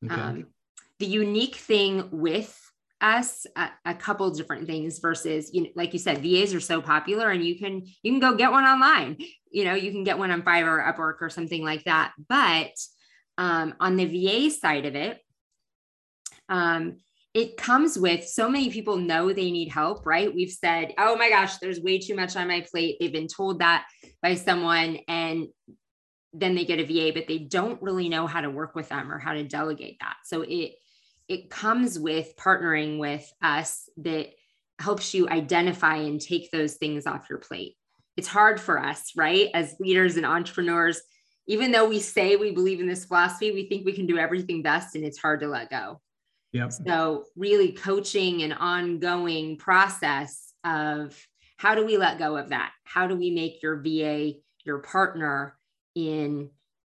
Okay. 0.06 0.14
Um, 0.14 0.48
the 1.00 1.06
unique 1.06 1.56
thing 1.56 2.10
with 2.12 2.60
us 3.00 3.46
a, 3.56 3.70
a, 3.86 3.94
couple 3.94 4.32
different 4.32 4.66
things 4.66 4.98
versus 4.98 5.54
you 5.54 5.62
know 5.62 5.70
like 5.76 5.94
you 5.94 6.00
said 6.00 6.18
vas 6.18 6.52
are 6.56 6.60
so 6.60 6.82
popular 6.82 7.30
and 7.30 7.46
you 7.46 7.56
can 7.56 7.84
you 8.02 8.12
can 8.12 8.20
go 8.20 8.36
get 8.36 8.52
one 8.52 8.64
online 8.64 9.16
you 9.52 9.64
know 9.64 9.76
you 9.76 9.92
can 9.92 10.04
get 10.04 10.18
one 10.18 10.32
on 10.32 10.42
fiverr 10.42 10.80
or 10.80 10.94
upwork 10.94 11.22
or 11.22 11.30
something 11.30 11.64
like 11.64 11.84
that 11.84 12.12
but 12.28 12.72
um, 13.38 13.76
on 13.80 13.96
the 13.96 14.06
VA 14.06 14.50
side 14.50 14.86
of 14.86 14.96
it, 14.96 15.20
um, 16.50 16.98
it 17.34 17.58
comes 17.58 18.00
with 18.00 18.28
so 18.28 18.50
many 18.50 18.72
people 18.72 18.98
know 18.98 19.32
they 19.32 19.52
need 19.52 19.70
help, 19.70 20.06
right? 20.06 20.34
We've 20.34 20.52
said, 20.52 20.94
oh 20.98 21.16
my 21.16 21.30
gosh, 21.30 21.58
there's 21.58 21.80
way 21.80 22.00
too 22.00 22.16
much 22.16 22.36
on 22.36 22.48
my 22.48 22.66
plate. 22.70 22.98
They've 23.00 23.12
been 23.12 23.28
told 23.28 23.60
that 23.60 23.86
by 24.24 24.36
someone, 24.36 25.00
and 25.08 25.48
then 26.40 26.56
they 26.56 26.66
get 26.66 26.80
a 26.80 26.86
VA, 26.86 27.12
but 27.14 27.28
they 27.28 27.40
don't 27.40 27.82
really 27.82 28.10
know 28.10 28.28
how 28.28 28.42
to 28.42 28.50
work 28.50 28.76
with 28.76 28.90
them 28.90 29.12
or 29.12 29.20
how 29.20 29.34
to 29.34 29.44
delegate 29.44 29.98
that. 30.00 30.18
So 30.26 30.42
it 30.42 30.76
it 31.28 31.50
comes 31.50 32.00
with 32.00 32.38
partnering 32.38 33.00
with 33.00 33.30
us 33.42 33.90
that 33.98 34.30
helps 34.80 35.14
you 35.14 35.28
identify 35.28 35.98
and 35.98 36.22
take 36.22 36.52
those 36.52 36.76
things 36.76 37.06
off 37.06 37.30
your 37.30 37.40
plate. 37.40 37.76
It's 38.16 38.28
hard 38.28 38.62
for 38.62 38.80
us, 38.80 39.12
right? 39.16 39.50
As 39.54 39.76
leaders 39.80 40.16
and 40.16 40.26
entrepreneurs 40.26 41.02
even 41.48 41.72
though 41.72 41.88
we 41.88 42.00
say 42.00 42.36
we 42.36 42.52
believe 42.52 42.80
in 42.80 42.88
this 42.88 43.06
philosophy, 43.06 43.52
we 43.52 43.68
think 43.68 43.86
we 43.86 43.94
can 43.94 44.06
do 44.06 44.18
everything 44.18 44.62
best 44.62 44.96
and 44.96 45.06
it's 45.06 45.18
hard 45.18 45.40
to 45.40 45.48
let 45.48 45.70
go. 45.70 46.02
Yep. 46.52 46.74
So, 46.74 47.26
really 47.36 47.72
coaching 47.72 48.44
an 48.44 48.54
ongoing 48.54 49.58
process 49.58 50.54
of 50.64 51.18
how 51.58 51.76
do 51.76 51.86
we 51.86 51.98
let 51.98 52.20
go 52.20 52.38
of 52.38 52.50
that? 52.50 52.72
How 52.84 53.08
do 53.08 53.16
we 53.16 53.32
make 53.32 53.64
your 53.64 53.78
VA 53.78 54.34
your 54.64 54.80
partner 54.80 55.57
in, 55.98 56.52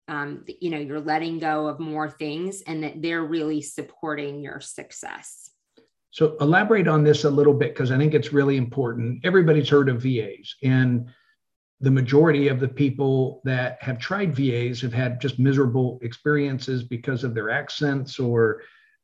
um, 0.09 0.45
you 0.61 0.71
know, 0.71 0.79
you're 0.79 1.01
letting 1.01 1.39
go 1.39 1.67
of 1.67 1.79
more 1.79 2.11
things 2.11 2.63
and 2.63 2.83
that 2.83 3.03
they're 3.03 3.25
really 3.25 3.61
supporting 3.61 4.41
your 4.41 4.61
success? 4.61 5.51
So, 6.11 6.37
elaborate 6.41 6.89
on 6.89 7.03
this 7.03 7.25
a 7.25 7.31
little 7.31 7.55
bit 7.55 7.75
because 7.75 7.91
I 7.91 7.99
think 7.99 8.15
it's 8.15 8.33
really 8.33 8.57
important. 8.57 9.25
Everybody's 9.25 9.69
heard 9.69 9.89
of 9.89 10.01
VAs, 10.01 10.55
and 10.63 11.09
the 11.81 11.91
majority 11.91 12.49
of 12.49 12.61
the 12.61 12.69
people 12.69 13.43
that 13.45 13.79
have 13.83 13.99
tried 13.99 14.35
VAs 14.35 14.81
have 14.81 14.95
had 14.95 15.21
just 15.21 15.39
miserable 15.39 15.99
experiences 16.03 16.85
because 16.85 17.25
of 17.25 17.35
their 17.35 17.51
accents 17.51 18.19
or 18.19 18.63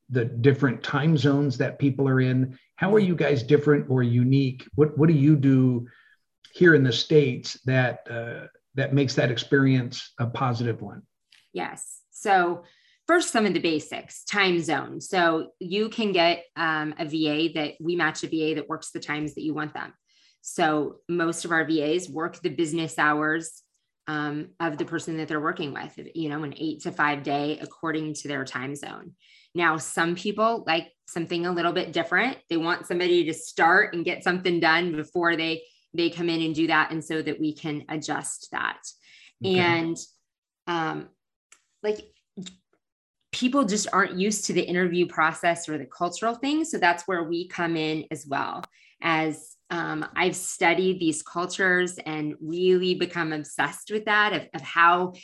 the 0.09 0.25
different 0.25 0.83
time 0.83 1.17
zones 1.17 1.59
that 1.59 1.79
people 1.79 2.09
are 2.09 2.21
in. 2.21 2.59
How 2.77 2.95
are 2.95 3.01
you 3.01 3.15
guys 3.15 3.43
different 3.43 3.91
or 3.91 4.03
unique? 4.03 4.67
What 4.77 4.97
what 4.97 5.09
do 5.09 5.15
you 5.15 5.37
do 5.37 5.89
here 6.53 6.75
in 6.75 6.85
the 6.85 6.93
states 6.93 7.59
that 7.65 8.07
uh, 8.11 8.47
that 8.75 8.95
makes 8.95 9.15
that 9.15 9.31
experience 9.31 10.13
a 10.19 10.27
positive 10.27 10.81
one? 10.81 11.03
Yes. 11.53 12.01
So 12.11 12.65
first, 13.07 13.33
some 13.33 13.47
of 13.47 13.55
the 13.55 13.61
basics. 13.61 14.25
Time 14.25 14.61
zone. 14.61 15.01
So 15.01 15.53
you 15.59 15.89
can 15.89 16.13
get 16.13 16.45
um, 16.57 16.95
a 16.99 17.05
VA 17.05 17.53
that 17.55 17.75
we 17.81 17.97
match 17.97 18.23
a 18.23 18.29
VA 18.29 18.55
that 18.55 18.69
works 18.69 18.91
the 18.91 19.01
times 19.01 19.35
that 19.35 19.43
you 19.43 19.55
want 19.55 19.75
them. 19.75 19.93
So 20.43 21.01
most 21.09 21.45
of 21.45 21.53
our 21.53 21.65
VAs 21.65 22.09
work 22.09 22.41
the 22.41 22.49
business 22.49 22.99
hours 22.99 23.63
um, 24.07 24.49
of 24.59 24.79
the 24.79 24.85
person 24.85 25.17
that 25.19 25.29
they're 25.29 25.41
working 25.41 25.73
with, 25.73 25.99
you 26.15 26.29
know, 26.29 26.43
an 26.43 26.55
eight 26.57 26.83
to 26.83 26.93
five 26.93 27.23
day 27.23 27.59
according 27.61 28.15
to 28.15 28.29
their 28.29 28.45
time 28.45 28.75
zone. 28.75 29.13
Now, 29.55 29.77
some 29.77 30.15
people 30.15 30.65
like 30.67 30.93
something 31.07 31.47
a 31.47 31.53
little 31.53 31.73
bit 31.73 31.93
different. 31.93 32.39
They 32.49 32.57
want 32.57 32.87
somebody 32.87 33.25
to 33.25 33.35
start 33.35 33.95
and 33.95 34.05
get 34.05 34.25
something 34.25 34.61
done 34.61 34.97
before 34.97 35.37
they 35.37 35.63
they 35.95 36.11
come 36.11 36.29
in 36.29 36.43
and 36.43 36.55
do 36.55 36.67
that, 36.69 36.91
and 36.91 37.05
so 37.05 37.23
that 37.23 37.41
we 37.41 37.53
can 37.53 37.85
adjust 37.89 38.49
that. 38.53 38.81
Okay. 39.45 39.59
And 39.59 39.97
um, 40.67 41.09
like 41.83 42.01
people 43.33 43.65
just 43.65 43.89
aren't 43.93 44.19
used 44.19 44.47
to 44.47 44.53
the 44.53 44.63
interview 44.63 45.07
process 45.07 45.69
or 45.69 45.79
the 45.79 45.87
cultural 45.87 46.35
things, 46.35 46.71
so 46.71 46.79
that's 46.79 47.05
where 47.07 47.25
we 47.25 47.49
come 47.49 47.77
in 47.77 48.05
as 48.11 48.27
well 48.27 48.65
as 49.03 49.57
um, 49.71 50.05
I've 50.17 50.37
studied 50.37 51.01
these 51.01 51.23
cultures 51.23 51.99
and 52.05 52.35
really 52.41 52.95
become 52.95 53.33
obsessed 53.33 53.91
with 53.91 54.05
that 54.07 54.33
of, 54.33 54.49
of 54.55 54.61
how 54.61 55.15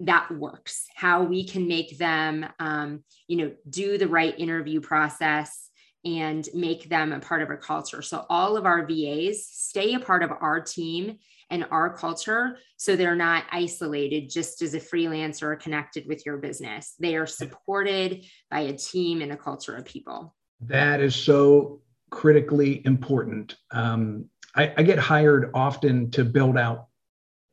that 0.00 0.30
works, 0.30 0.86
how 0.94 1.24
we 1.24 1.44
can 1.44 1.66
make 1.66 1.98
them, 1.98 2.46
um, 2.60 3.02
you 3.26 3.36
know, 3.36 3.52
do 3.68 3.98
the 3.98 4.06
right 4.06 4.38
interview 4.38 4.80
process 4.80 5.70
and 6.16 6.48
make 6.54 6.88
them 6.88 7.12
a 7.12 7.20
part 7.20 7.42
of 7.42 7.48
our 7.48 7.56
culture. 7.56 8.02
So 8.02 8.24
all 8.30 8.56
of 8.56 8.64
our 8.64 8.86
VAs 8.86 9.46
stay 9.46 9.94
a 9.94 10.00
part 10.00 10.22
of 10.22 10.30
our 10.40 10.60
team 10.60 11.18
and 11.50 11.66
our 11.70 11.96
culture 11.96 12.58
so 12.76 12.94
they're 12.94 13.16
not 13.16 13.44
isolated 13.50 14.30
just 14.30 14.62
as 14.62 14.74
a 14.74 14.80
freelancer 14.80 15.58
connected 15.58 16.06
with 16.06 16.24
your 16.24 16.36
business. 16.38 16.94
They 16.98 17.16
are 17.16 17.26
supported 17.26 18.26
by 18.50 18.60
a 18.60 18.72
team 18.72 19.22
and 19.22 19.32
a 19.32 19.36
culture 19.36 19.76
of 19.76 19.84
people. 19.84 20.34
That 20.60 21.00
is 21.00 21.14
so 21.14 21.80
critically 22.10 22.82
important. 22.84 23.56
Um, 23.70 24.26
I, 24.54 24.72
I, 24.76 24.82
get 24.82 24.98
hired 24.98 25.50
often 25.54 26.10
to 26.12 26.24
build 26.24 26.56
out 26.56 26.86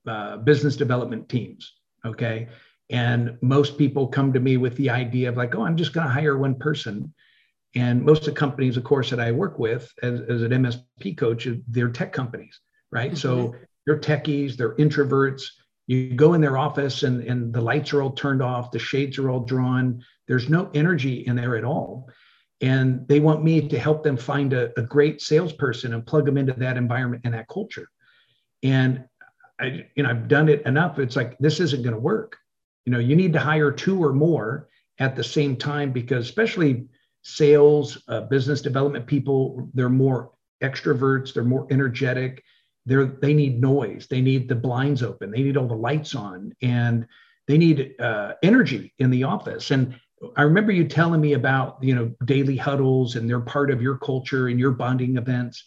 uh, 0.07 0.37
business 0.37 0.75
development 0.75 1.27
teams. 1.27 1.73
Okay. 2.05 2.47
And 2.89 3.37
most 3.41 3.77
people 3.77 4.07
come 4.07 4.31
to 4.33 4.39
me 4.39 4.57
with 4.57 4.75
the 4.77 4.89
idea 4.89 5.29
of 5.29 5.37
like, 5.37 5.55
oh, 5.55 5.65
I'm 5.65 5.75
just 5.75 5.93
going 5.93 6.07
to 6.07 6.13
hire 6.13 6.37
one 6.37 6.55
person. 6.55 7.13
And 7.75 8.03
most 8.03 8.27
of 8.27 8.33
the 8.33 8.39
companies, 8.39 8.77
of 8.77 8.83
course, 8.83 9.09
that 9.09 9.19
I 9.19 9.31
work 9.31 9.59
with 9.59 9.91
as, 10.01 10.21
as 10.21 10.41
an 10.43 10.51
MSP 10.51 11.17
coach, 11.17 11.47
they're 11.67 11.89
tech 11.89 12.13
companies, 12.13 12.59
right? 12.91 13.11
Mm-hmm. 13.11 13.17
So 13.17 13.55
they're 13.85 13.99
techies, 13.99 14.55
they're 14.55 14.75
introverts. 14.75 15.43
You 15.87 16.15
go 16.15 16.33
in 16.33 16.41
their 16.41 16.57
office 16.57 17.03
and, 17.03 17.21
and 17.23 17.53
the 17.53 17.61
lights 17.61 17.93
are 17.93 18.01
all 18.01 18.11
turned 18.11 18.41
off, 18.41 18.71
the 18.71 18.79
shades 18.79 19.17
are 19.19 19.29
all 19.29 19.41
drawn. 19.41 20.03
There's 20.27 20.49
no 20.49 20.71
energy 20.73 21.25
in 21.27 21.35
there 21.35 21.57
at 21.57 21.63
all 21.63 22.09
and 22.61 23.07
they 23.07 23.19
want 23.19 23.43
me 23.43 23.67
to 23.67 23.77
help 23.77 24.03
them 24.03 24.17
find 24.17 24.53
a, 24.53 24.77
a, 24.79 24.83
great 24.83 25.21
salesperson 25.21 25.93
and 25.93 26.05
plug 26.05 26.25
them 26.25 26.37
into 26.37 26.53
that 26.53 26.77
environment 26.77 27.21
and 27.25 27.33
that 27.33 27.47
culture 27.47 27.87
and 28.63 29.03
i 29.59 29.85
you 29.95 30.03
know 30.03 30.09
i've 30.09 30.27
done 30.27 30.47
it 30.47 30.65
enough 30.65 30.99
it's 30.99 31.15
like 31.15 31.37
this 31.39 31.59
isn't 31.59 31.83
going 31.83 31.93
to 31.93 31.99
work 31.99 32.37
you 32.85 32.91
know 32.91 32.99
you 32.99 33.15
need 33.15 33.33
to 33.33 33.39
hire 33.39 33.71
two 33.71 34.01
or 34.01 34.13
more 34.13 34.67
at 34.99 35.15
the 35.15 35.23
same 35.23 35.55
time 35.55 35.91
because 35.91 36.25
especially 36.25 36.87
sales 37.25 38.03
uh, 38.07 38.21
business 38.21 38.61
development 38.61 39.05
people 39.07 39.69
they're 39.73 39.89
more 39.89 40.31
extroverts 40.61 41.33
they're 41.33 41.43
more 41.43 41.67
energetic 41.71 42.43
they're 42.85 43.05
they 43.05 43.33
need 43.33 43.59
noise 43.59 44.07
they 44.07 44.21
need 44.21 44.47
the 44.47 44.55
blinds 44.55 45.01
open 45.01 45.31
they 45.31 45.41
need 45.41 45.57
all 45.57 45.67
the 45.67 45.73
lights 45.73 46.13
on 46.15 46.53
and 46.61 47.07
they 47.47 47.57
need 47.57 47.99
uh, 47.99 48.33
energy 48.43 48.93
in 48.99 49.09
the 49.09 49.23
office 49.23 49.71
and 49.71 49.99
I 50.37 50.43
remember 50.43 50.71
you 50.71 50.87
telling 50.87 51.21
me 51.21 51.33
about, 51.33 51.77
you 51.81 51.93
know, 51.93 52.11
daily 52.23 52.55
huddles 52.55 53.15
and 53.15 53.29
they're 53.29 53.41
part 53.41 53.69
of 53.69 53.81
your 53.81 53.97
culture 53.97 54.47
and 54.47 54.59
your 54.59 54.71
bonding 54.71 55.17
events. 55.17 55.63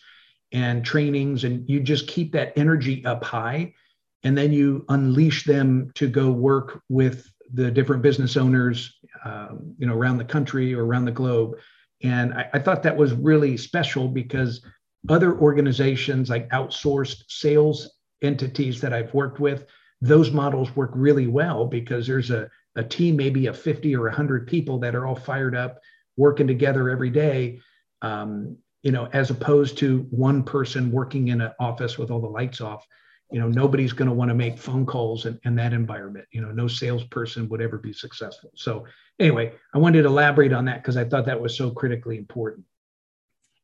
and 0.52 0.82
trainings, 0.84 1.44
and 1.44 1.68
you 1.68 1.78
just 1.78 2.06
keep 2.08 2.32
that 2.32 2.54
energy 2.56 3.04
up 3.04 3.22
high. 3.22 3.74
And 4.22 4.36
then 4.36 4.50
you 4.52 4.84
unleash 4.88 5.44
them 5.44 5.90
to 5.94 6.08
go 6.08 6.30
work 6.30 6.82
with 6.88 7.30
the 7.52 7.70
different 7.70 8.02
business 8.02 8.36
owners, 8.36 8.98
um, 9.24 9.74
you 9.78 9.86
know, 9.86 9.94
around 9.94 10.18
the 10.18 10.24
country 10.24 10.74
or 10.74 10.84
around 10.84 11.04
the 11.04 11.12
globe. 11.12 11.56
And 12.02 12.34
I, 12.34 12.48
I 12.54 12.58
thought 12.58 12.82
that 12.82 12.96
was 12.96 13.12
really 13.12 13.56
special 13.56 14.08
because 14.08 14.64
other 15.08 15.38
organizations 15.38 16.30
like 16.30 16.48
outsourced 16.50 17.24
sales 17.28 17.90
entities 18.22 18.80
that 18.80 18.92
I've 18.92 19.14
worked 19.14 19.40
with, 19.40 19.66
those 20.00 20.30
models 20.30 20.74
work 20.76 20.90
really 20.94 21.26
well 21.26 21.66
because 21.66 22.06
there's 22.06 22.30
a, 22.30 22.48
a 22.76 22.84
team, 22.84 23.16
maybe 23.16 23.46
of 23.46 23.58
50 23.58 23.94
or 23.96 24.04
100 24.04 24.46
people 24.46 24.78
that 24.80 24.94
are 24.94 25.06
all 25.06 25.16
fired 25.16 25.56
up, 25.56 25.78
working 26.16 26.46
together 26.46 26.90
every 26.90 27.10
day, 27.10 27.60
um, 28.02 28.56
you 28.82 28.92
know, 28.92 29.08
as 29.12 29.30
opposed 29.30 29.78
to 29.78 30.06
one 30.10 30.42
person 30.42 30.92
working 30.92 31.28
in 31.28 31.40
an 31.40 31.52
office 31.58 31.98
with 31.98 32.10
all 32.10 32.20
the 32.20 32.28
lights 32.28 32.60
off. 32.60 32.86
You 33.30 33.40
know, 33.40 33.48
nobody's 33.48 33.92
going 33.92 34.08
to 34.08 34.14
want 34.14 34.30
to 34.30 34.34
make 34.34 34.58
phone 34.58 34.86
calls 34.86 35.26
in, 35.26 35.38
in 35.44 35.54
that 35.56 35.72
environment. 35.72 36.26
You 36.32 36.40
know, 36.40 36.50
no 36.50 36.66
salesperson 36.66 37.48
would 37.48 37.60
ever 37.60 37.78
be 37.78 37.92
successful. 37.92 38.50
So, 38.54 38.86
anyway, 39.18 39.52
I 39.74 39.78
wanted 39.78 40.02
to 40.02 40.08
elaborate 40.08 40.52
on 40.52 40.64
that 40.64 40.82
because 40.82 40.96
I 40.96 41.04
thought 41.04 41.26
that 41.26 41.40
was 41.40 41.56
so 41.56 41.70
critically 41.70 42.16
important 42.16 42.64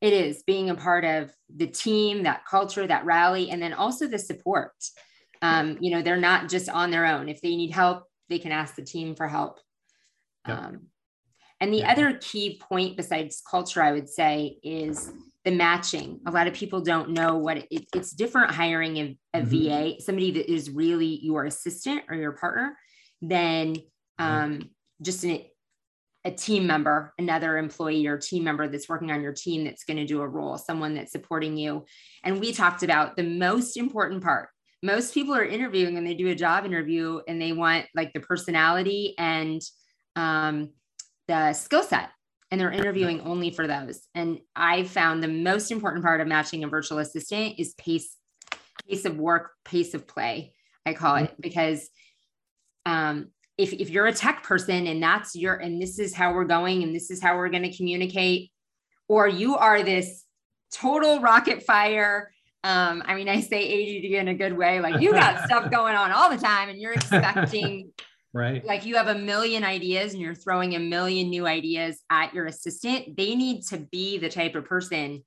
it 0.04 0.12
is 0.12 0.42
being 0.42 0.68
a 0.68 0.74
part 0.74 1.02
of 1.06 1.32
the 1.56 1.66
team, 1.66 2.24
that 2.24 2.44
culture, 2.44 2.86
that 2.86 3.06
rally, 3.06 3.50
and 3.50 3.62
then 3.62 3.72
also 3.72 4.06
the 4.06 4.18
support. 4.18 4.72
Um, 5.40 5.78
you 5.80 5.90
know, 5.90 6.02
they're 6.02 6.18
not 6.18 6.50
just 6.50 6.68
on 6.68 6.90
their 6.90 7.06
own. 7.06 7.30
If 7.30 7.40
they 7.40 7.56
need 7.56 7.70
help, 7.70 8.04
they 8.28 8.38
can 8.38 8.52
ask 8.52 8.74
the 8.74 8.84
team 8.84 9.14
for 9.14 9.26
help. 9.26 9.60
Um, 10.44 10.88
and 11.64 11.72
the 11.72 11.82
other 11.82 12.18
key 12.20 12.60
point 12.60 12.94
besides 12.94 13.42
culture, 13.50 13.82
I 13.82 13.92
would 13.92 14.06
say, 14.06 14.58
is 14.62 15.10
the 15.46 15.50
matching. 15.50 16.20
A 16.26 16.30
lot 16.30 16.46
of 16.46 16.52
people 16.52 16.82
don't 16.82 17.12
know 17.12 17.38
what 17.38 17.56
it, 17.56 17.86
it's 17.94 18.10
different 18.10 18.50
hiring 18.50 18.98
a, 18.98 19.18
a 19.32 19.40
mm-hmm. 19.40 19.94
VA, 19.96 20.02
somebody 20.02 20.30
that 20.32 20.52
is 20.52 20.68
really 20.68 21.20
your 21.22 21.46
assistant 21.46 22.02
or 22.10 22.16
your 22.16 22.32
partner, 22.32 22.76
than 23.22 23.76
um, 24.18 24.68
just 25.00 25.24
an 25.24 25.40
a 26.26 26.30
team 26.30 26.66
member, 26.66 27.14
another 27.16 27.56
employee 27.56 28.06
or 28.06 28.18
team 28.18 28.44
member 28.44 28.68
that's 28.68 28.90
working 28.90 29.10
on 29.10 29.22
your 29.22 29.32
team 29.32 29.64
that's 29.64 29.84
going 29.84 29.96
to 29.96 30.04
do 30.04 30.20
a 30.20 30.28
role, 30.28 30.58
someone 30.58 30.94
that's 30.94 31.12
supporting 31.12 31.56
you. 31.56 31.86
And 32.24 32.40
we 32.40 32.52
talked 32.52 32.82
about 32.82 33.16
the 33.16 33.22
most 33.22 33.78
important 33.78 34.22
part. 34.22 34.50
Most 34.82 35.14
people 35.14 35.34
are 35.34 35.44
interviewing 35.44 35.96
and 35.96 36.06
they 36.06 36.14
do 36.14 36.28
a 36.28 36.34
job 36.34 36.66
interview 36.66 37.20
and 37.26 37.40
they 37.40 37.52
want 37.52 37.86
like 37.94 38.12
the 38.12 38.20
personality 38.20 39.14
and 39.16 39.62
um, 40.14 40.70
the 41.28 41.52
skill 41.52 41.82
set. 41.82 42.10
And 42.50 42.60
they're 42.60 42.70
interviewing 42.70 43.22
only 43.22 43.50
for 43.50 43.66
those. 43.66 44.02
And 44.14 44.38
I 44.54 44.84
found 44.84 45.22
the 45.22 45.28
most 45.28 45.72
important 45.72 46.04
part 46.04 46.20
of 46.20 46.28
matching 46.28 46.62
a 46.62 46.68
virtual 46.68 46.98
assistant 46.98 47.54
is 47.58 47.74
pace, 47.74 48.16
pace 48.86 49.04
of 49.04 49.16
work, 49.16 49.50
pace 49.64 49.94
of 49.94 50.06
play. 50.06 50.52
I 50.86 50.92
call 50.92 51.16
it 51.16 51.34
because 51.40 51.88
um, 52.86 53.30
if, 53.58 53.72
if 53.72 53.90
you're 53.90 54.06
a 54.06 54.12
tech 54.12 54.44
person 54.44 54.86
and 54.86 55.02
that's 55.02 55.34
your 55.34 55.54
and 55.54 55.80
this 55.80 55.98
is 55.98 56.14
how 56.14 56.34
we're 56.34 56.44
going 56.44 56.82
and 56.82 56.94
this 56.94 57.10
is 57.10 57.20
how 57.20 57.36
we're 57.36 57.48
going 57.48 57.62
to 57.62 57.76
communicate 57.76 58.52
or 59.08 59.26
you 59.26 59.56
are 59.56 59.82
this 59.82 60.24
total 60.70 61.20
rocket 61.20 61.62
fire 61.62 62.30
um, 62.64 63.02
I 63.04 63.14
mean, 63.14 63.28
I 63.28 63.40
say 63.40 63.58
ADD 63.58 64.12
in 64.22 64.28
a 64.28 64.34
good 64.34 64.56
way. 64.56 64.80
Like 64.80 65.02
you 65.02 65.12
got 65.12 65.44
stuff 65.44 65.70
going 65.70 65.94
on 65.94 66.10
all 66.12 66.30
the 66.30 66.38
time, 66.38 66.70
and 66.70 66.80
you're 66.80 66.94
expecting, 66.94 67.92
right? 68.34 68.64
Like 68.66 68.84
you 68.84 68.96
have 68.96 69.08
a 69.08 69.14
million 69.14 69.64
ideas, 69.64 70.12
and 70.12 70.20
you're 70.20 70.34
throwing 70.34 70.74
a 70.74 70.80
million 70.80 71.30
new 71.30 71.46
ideas 71.46 72.02
at 72.10 72.34
your 72.34 72.46
assistant. 72.46 73.16
They 73.16 73.34
need 73.34 73.62
to 73.68 73.78
be 73.78 74.18
the 74.18 74.28
type 74.28 74.56
of 74.56 74.66
person 74.66 75.22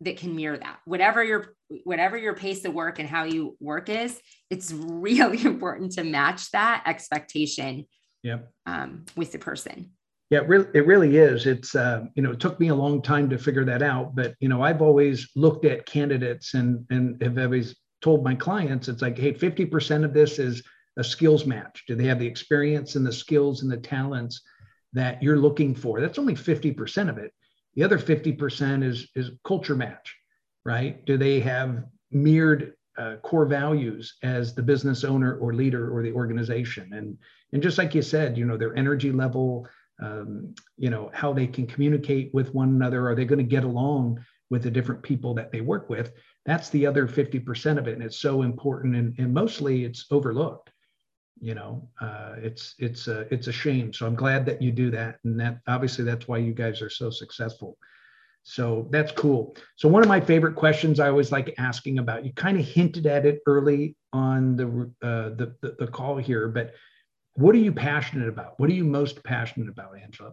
that 0.00 0.16
can 0.16 0.36
mirror 0.36 0.56
that 0.56 0.78
whatever 0.84 1.24
your 1.24 1.54
whatever 1.84 2.16
your 2.16 2.34
pace 2.34 2.64
of 2.64 2.72
work 2.72 2.98
and 2.98 3.08
how 3.08 3.24
you 3.24 3.56
work 3.60 3.88
is 3.88 4.20
it's 4.50 4.72
really 4.76 5.44
important 5.44 5.92
to 5.92 6.04
match 6.04 6.50
that 6.52 6.82
expectation 6.86 7.84
yep. 8.22 8.50
um, 8.66 9.04
with 9.16 9.32
the 9.32 9.38
person 9.38 9.90
yeah 10.30 10.38
it 10.38 10.48
really, 10.48 10.68
it 10.74 10.86
really 10.86 11.16
is 11.16 11.46
it's 11.46 11.74
uh, 11.74 12.04
you 12.14 12.22
know 12.22 12.30
it 12.30 12.40
took 12.40 12.60
me 12.60 12.68
a 12.68 12.74
long 12.74 13.02
time 13.02 13.28
to 13.28 13.36
figure 13.36 13.64
that 13.64 13.82
out 13.82 14.14
but 14.14 14.34
you 14.38 14.48
know 14.48 14.62
i've 14.62 14.82
always 14.82 15.28
looked 15.34 15.64
at 15.64 15.84
candidates 15.84 16.54
and 16.54 16.86
and 16.90 17.20
have 17.20 17.36
always 17.36 17.74
told 18.00 18.22
my 18.22 18.36
clients 18.36 18.86
it's 18.86 19.02
like 19.02 19.18
hey 19.18 19.32
50% 19.32 20.04
of 20.04 20.14
this 20.14 20.38
is 20.38 20.62
a 20.98 21.04
skills 21.04 21.46
match 21.46 21.84
do 21.86 21.94
they 21.94 22.04
have 22.04 22.18
the 22.18 22.26
experience 22.26 22.94
and 22.96 23.06
the 23.06 23.12
skills 23.12 23.62
and 23.62 23.70
the 23.70 23.76
talents 23.76 24.42
that 24.92 25.22
you're 25.22 25.38
looking 25.38 25.74
for 25.74 26.00
that's 26.00 26.18
only 26.18 26.34
50% 26.34 27.08
of 27.08 27.18
it 27.18 27.32
the 27.78 27.84
other 27.84 27.98
50% 27.98 28.82
is, 28.82 29.08
is 29.14 29.30
culture 29.44 29.76
match, 29.76 30.16
right? 30.64 31.04
Do 31.04 31.16
they 31.16 31.38
have 31.38 31.84
mirrored 32.10 32.74
uh, 32.98 33.18
core 33.22 33.46
values 33.46 34.16
as 34.24 34.52
the 34.52 34.62
business 34.64 35.04
owner 35.04 35.36
or 35.36 35.54
leader 35.54 35.96
or 35.96 36.02
the 36.02 36.10
organization? 36.10 36.92
And, 36.92 37.16
and 37.52 37.62
just 37.62 37.78
like 37.78 37.94
you 37.94 38.02
said, 38.02 38.36
you 38.36 38.46
know, 38.46 38.56
their 38.56 38.76
energy 38.76 39.12
level, 39.12 39.68
um, 40.02 40.56
you 40.76 40.90
know, 40.90 41.12
how 41.14 41.32
they 41.32 41.46
can 41.46 41.68
communicate 41.68 42.34
with 42.34 42.52
one 42.52 42.70
another. 42.70 43.08
Are 43.08 43.14
they 43.14 43.24
going 43.24 43.38
to 43.38 43.44
get 43.44 43.62
along 43.62 44.24
with 44.50 44.64
the 44.64 44.72
different 44.72 45.04
people 45.04 45.32
that 45.34 45.52
they 45.52 45.60
work 45.60 45.88
with? 45.88 46.12
That's 46.46 46.70
the 46.70 46.84
other 46.84 47.06
50% 47.06 47.78
of 47.78 47.86
it. 47.86 47.94
And 47.94 48.02
it's 48.02 48.18
so 48.18 48.42
important. 48.42 48.96
And, 48.96 49.14
and 49.18 49.32
mostly 49.32 49.84
it's 49.84 50.06
overlooked 50.10 50.72
you 51.40 51.54
know 51.54 51.88
uh, 52.00 52.34
it's 52.38 52.74
it's 52.78 53.08
a 53.08 53.32
it's 53.32 53.46
a 53.46 53.52
shame. 53.52 53.92
So 53.92 54.06
i'm 54.06 54.14
glad 54.14 54.46
that 54.46 54.62
you 54.62 54.72
do 54.72 54.90
that 54.90 55.18
and 55.24 55.38
that 55.40 55.58
obviously 55.66 56.04
that's 56.04 56.28
why 56.28 56.38
you 56.38 56.52
guys 56.52 56.82
are 56.82 56.90
so 56.90 57.10
successful. 57.10 57.76
So 58.44 58.88
that's 58.90 59.12
cool. 59.12 59.56
So 59.76 59.88
one 59.88 60.02
of 60.02 60.08
my 60.08 60.20
favorite 60.20 60.54
questions 60.54 61.00
i 61.00 61.08
always 61.08 61.32
like 61.32 61.54
asking 61.58 61.98
about 61.98 62.24
you 62.24 62.32
kind 62.32 62.58
of 62.58 62.66
hinted 62.66 63.06
at 63.06 63.26
it 63.26 63.40
early 63.46 63.96
on 64.12 64.56
the, 64.56 64.66
uh, 65.02 65.30
the, 65.30 65.54
the 65.60 65.76
the 65.78 65.86
call 65.86 66.16
here 66.16 66.48
but 66.48 66.72
what 67.34 67.54
are 67.54 67.58
you 67.58 67.72
passionate 67.72 68.28
about? 68.28 68.58
What 68.58 68.68
are 68.68 68.72
you 68.72 68.84
most 68.84 69.22
passionate 69.22 69.68
about 69.68 69.96
angela? 69.96 70.32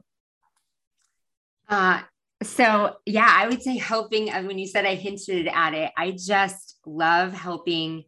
Uh, 1.69 2.01
so 2.43 2.95
yeah 3.05 3.31
i 3.33 3.47
would 3.47 3.61
say 3.61 3.77
helping 3.77 4.29
uh, 4.29 4.43
when 4.43 4.59
you 4.59 4.67
said 4.67 4.85
i 4.85 4.93
hinted 4.95 5.47
at 5.53 5.73
it 5.73 5.91
i 5.97 6.11
just 6.11 6.79
love 6.85 7.31
helping 7.31 8.03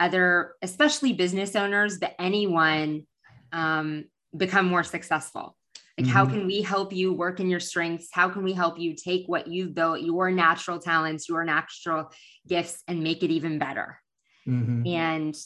other, 0.00 0.54
especially 0.62 1.12
business 1.12 1.54
owners, 1.56 1.98
but 1.98 2.14
anyone 2.18 3.06
um, 3.52 4.04
become 4.36 4.66
more 4.66 4.84
successful. 4.84 5.56
Like, 5.96 6.06
mm-hmm. 6.06 6.12
how 6.12 6.26
can 6.26 6.46
we 6.46 6.60
help 6.62 6.92
you 6.92 7.12
work 7.12 7.38
in 7.38 7.48
your 7.48 7.60
strengths? 7.60 8.08
How 8.12 8.28
can 8.28 8.42
we 8.42 8.52
help 8.52 8.78
you 8.78 8.94
take 8.96 9.28
what 9.28 9.46
you've 9.46 9.74
built, 9.74 10.00
your 10.00 10.30
natural 10.30 10.80
talents, 10.80 11.28
your 11.28 11.44
natural 11.44 12.10
gifts, 12.48 12.82
and 12.88 13.02
make 13.02 13.22
it 13.22 13.30
even 13.30 13.58
better? 13.58 14.00
Mm-hmm. 14.46 14.86
And 14.86 15.36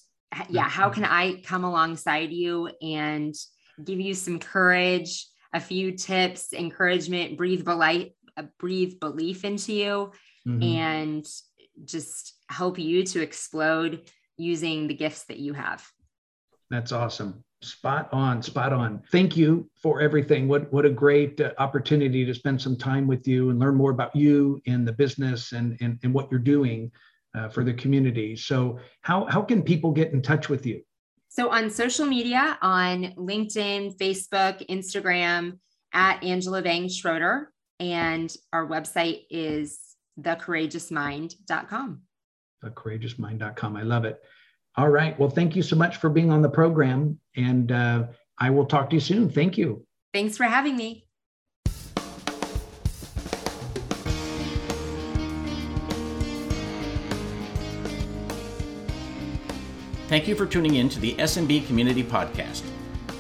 yeah, 0.49 0.69
how 0.69 0.89
can 0.89 1.05
I 1.05 1.43
come 1.43 1.65
alongside 1.65 2.33
you 2.33 2.71
and 2.81 3.35
give 3.85 4.01
you 4.01 4.15
some 4.15 4.39
courage, 4.39 5.27
a 5.53 5.61
few 5.61 5.93
tips, 5.93 6.53
encouragement, 6.53 7.37
breathe 7.37 7.65
belief, 7.65 8.13
uh, 8.37 8.45
breathe 8.59 8.99
belief 9.01 9.45
into 9.45 9.73
you, 9.73 10.13
mm-hmm. 10.47 10.63
and 10.63 11.27
just 11.85 12.35
help 12.49 12.79
you 12.79 13.05
to 13.05 13.23
explode 13.23 14.11
using 14.39 14.87
the 14.87 14.95
gifts 14.95 15.25
that 15.25 15.39
you 15.39 15.53
have. 15.53 15.87
That's 16.71 16.93
awesome. 16.93 17.45
Spot 17.61 18.09
on, 18.13 18.41
spot 18.43 18.73
on. 18.73 19.03
Thank 19.11 19.37
you 19.37 19.69
for 19.83 20.01
everything. 20.01 20.47
What 20.47 20.73
what 20.73 20.85
a 20.85 20.91
great 20.91 21.41
uh, 21.41 21.53
opportunity 21.59 22.25
to 22.25 22.33
spend 22.33 22.63
some 22.63 22.77
time 22.77 23.09
with 23.09 23.27
you 23.27 23.51
and 23.51 23.59
learn 23.59 23.75
more 23.75 23.91
about 23.91 24.15
you 24.15 24.61
and 24.67 24.87
the 24.87 24.93
business 24.93 25.53
and 25.53 25.77
and, 25.81 25.99
and 26.05 26.15
what 26.15 26.31
you're 26.31 26.39
doing 26.39 26.93
uh, 27.37 27.49
for 27.49 27.65
the 27.65 27.75
community. 27.75 28.37
So 28.37 28.79
how 29.03 29.25
how 29.25 29.43
can 29.43 29.63
people 29.63 29.91
get 29.91 30.13
in 30.13 30.23
touch 30.23 30.49
with 30.49 30.67
you? 30.67 30.83
So 31.31 31.51
on 31.51 31.69
social 31.69 32.07
media, 32.07 32.59
on 32.63 33.13
LinkedIn, 33.17 33.97
Facebook, 33.97 34.65
Instagram, 34.69 35.59
at 35.93 36.23
Angela 36.23 36.63
Vang 36.63 36.89
Schroeder, 36.89 37.53
and 37.81 38.33
our 38.53 38.67
website 38.67 39.25
is 39.31 39.81
thecourageousmind.com 40.21 42.03
thecourageousmind.com. 42.65 43.77
I 43.77 43.83
love 43.83 44.05
it. 44.05 44.21
All 44.77 44.89
right. 44.89 45.19
Well, 45.19 45.31
thank 45.31 45.57
you 45.57 45.63
so 45.63 45.77
much 45.77 45.97
for 45.97 46.09
being 46.09 46.31
on 46.31 46.43
the 46.43 46.49
program. 46.49 47.19
And 47.37 47.73
uh, 47.73 48.07
I 48.39 48.51
will 48.51 48.67
talk 48.67 48.91
to 48.91 48.97
you 48.97 49.01
soon. 49.01 49.31
Thank 49.31 49.59
you. 49.59 49.85
Thanks 50.13 50.37
for 50.37 50.45
having 50.45 50.77
me. 50.77 51.05
Thank 60.09 60.27
you 60.27 60.35
for 60.35 60.47
tuning 60.47 60.77
in 60.77 60.89
to 60.89 61.01
the 61.01 61.15
SMB 61.17 61.67
Community 61.67 62.03
Podcast. 62.03 62.63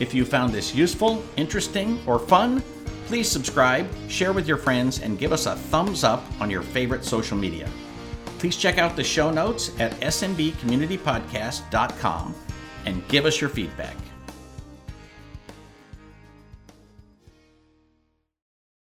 If 0.01 0.14
you 0.14 0.24
found 0.24 0.55
this 0.55 0.74
useful, 0.74 1.22
interesting, 1.37 2.01
or 2.07 2.18
fun, 2.18 2.62
please 3.07 3.29
subscribe, 3.29 3.87
share 4.09 4.33
with 4.33 4.48
your 4.48 4.57
friends, 4.57 5.03
and 5.03 5.18
give 5.18 5.33
us 5.33 5.44
a 5.44 5.57
thumbs 5.57 6.03
up 6.03 6.24
on 6.40 6.51
your 6.51 6.62
favorite 6.62 7.05
social 7.05 7.37
media. 7.37 7.68
Please 8.38 8.57
check 8.57 8.79
out 8.79 8.96
the 8.96 9.05
show 9.05 9.31
notes 9.31 9.79
at 9.81 9.92
smbcommunitypodcast.com 10.01 12.35
and 12.87 13.07
give 13.09 13.27
us 13.27 13.40
your 13.40 13.51
feedback. 13.51 13.96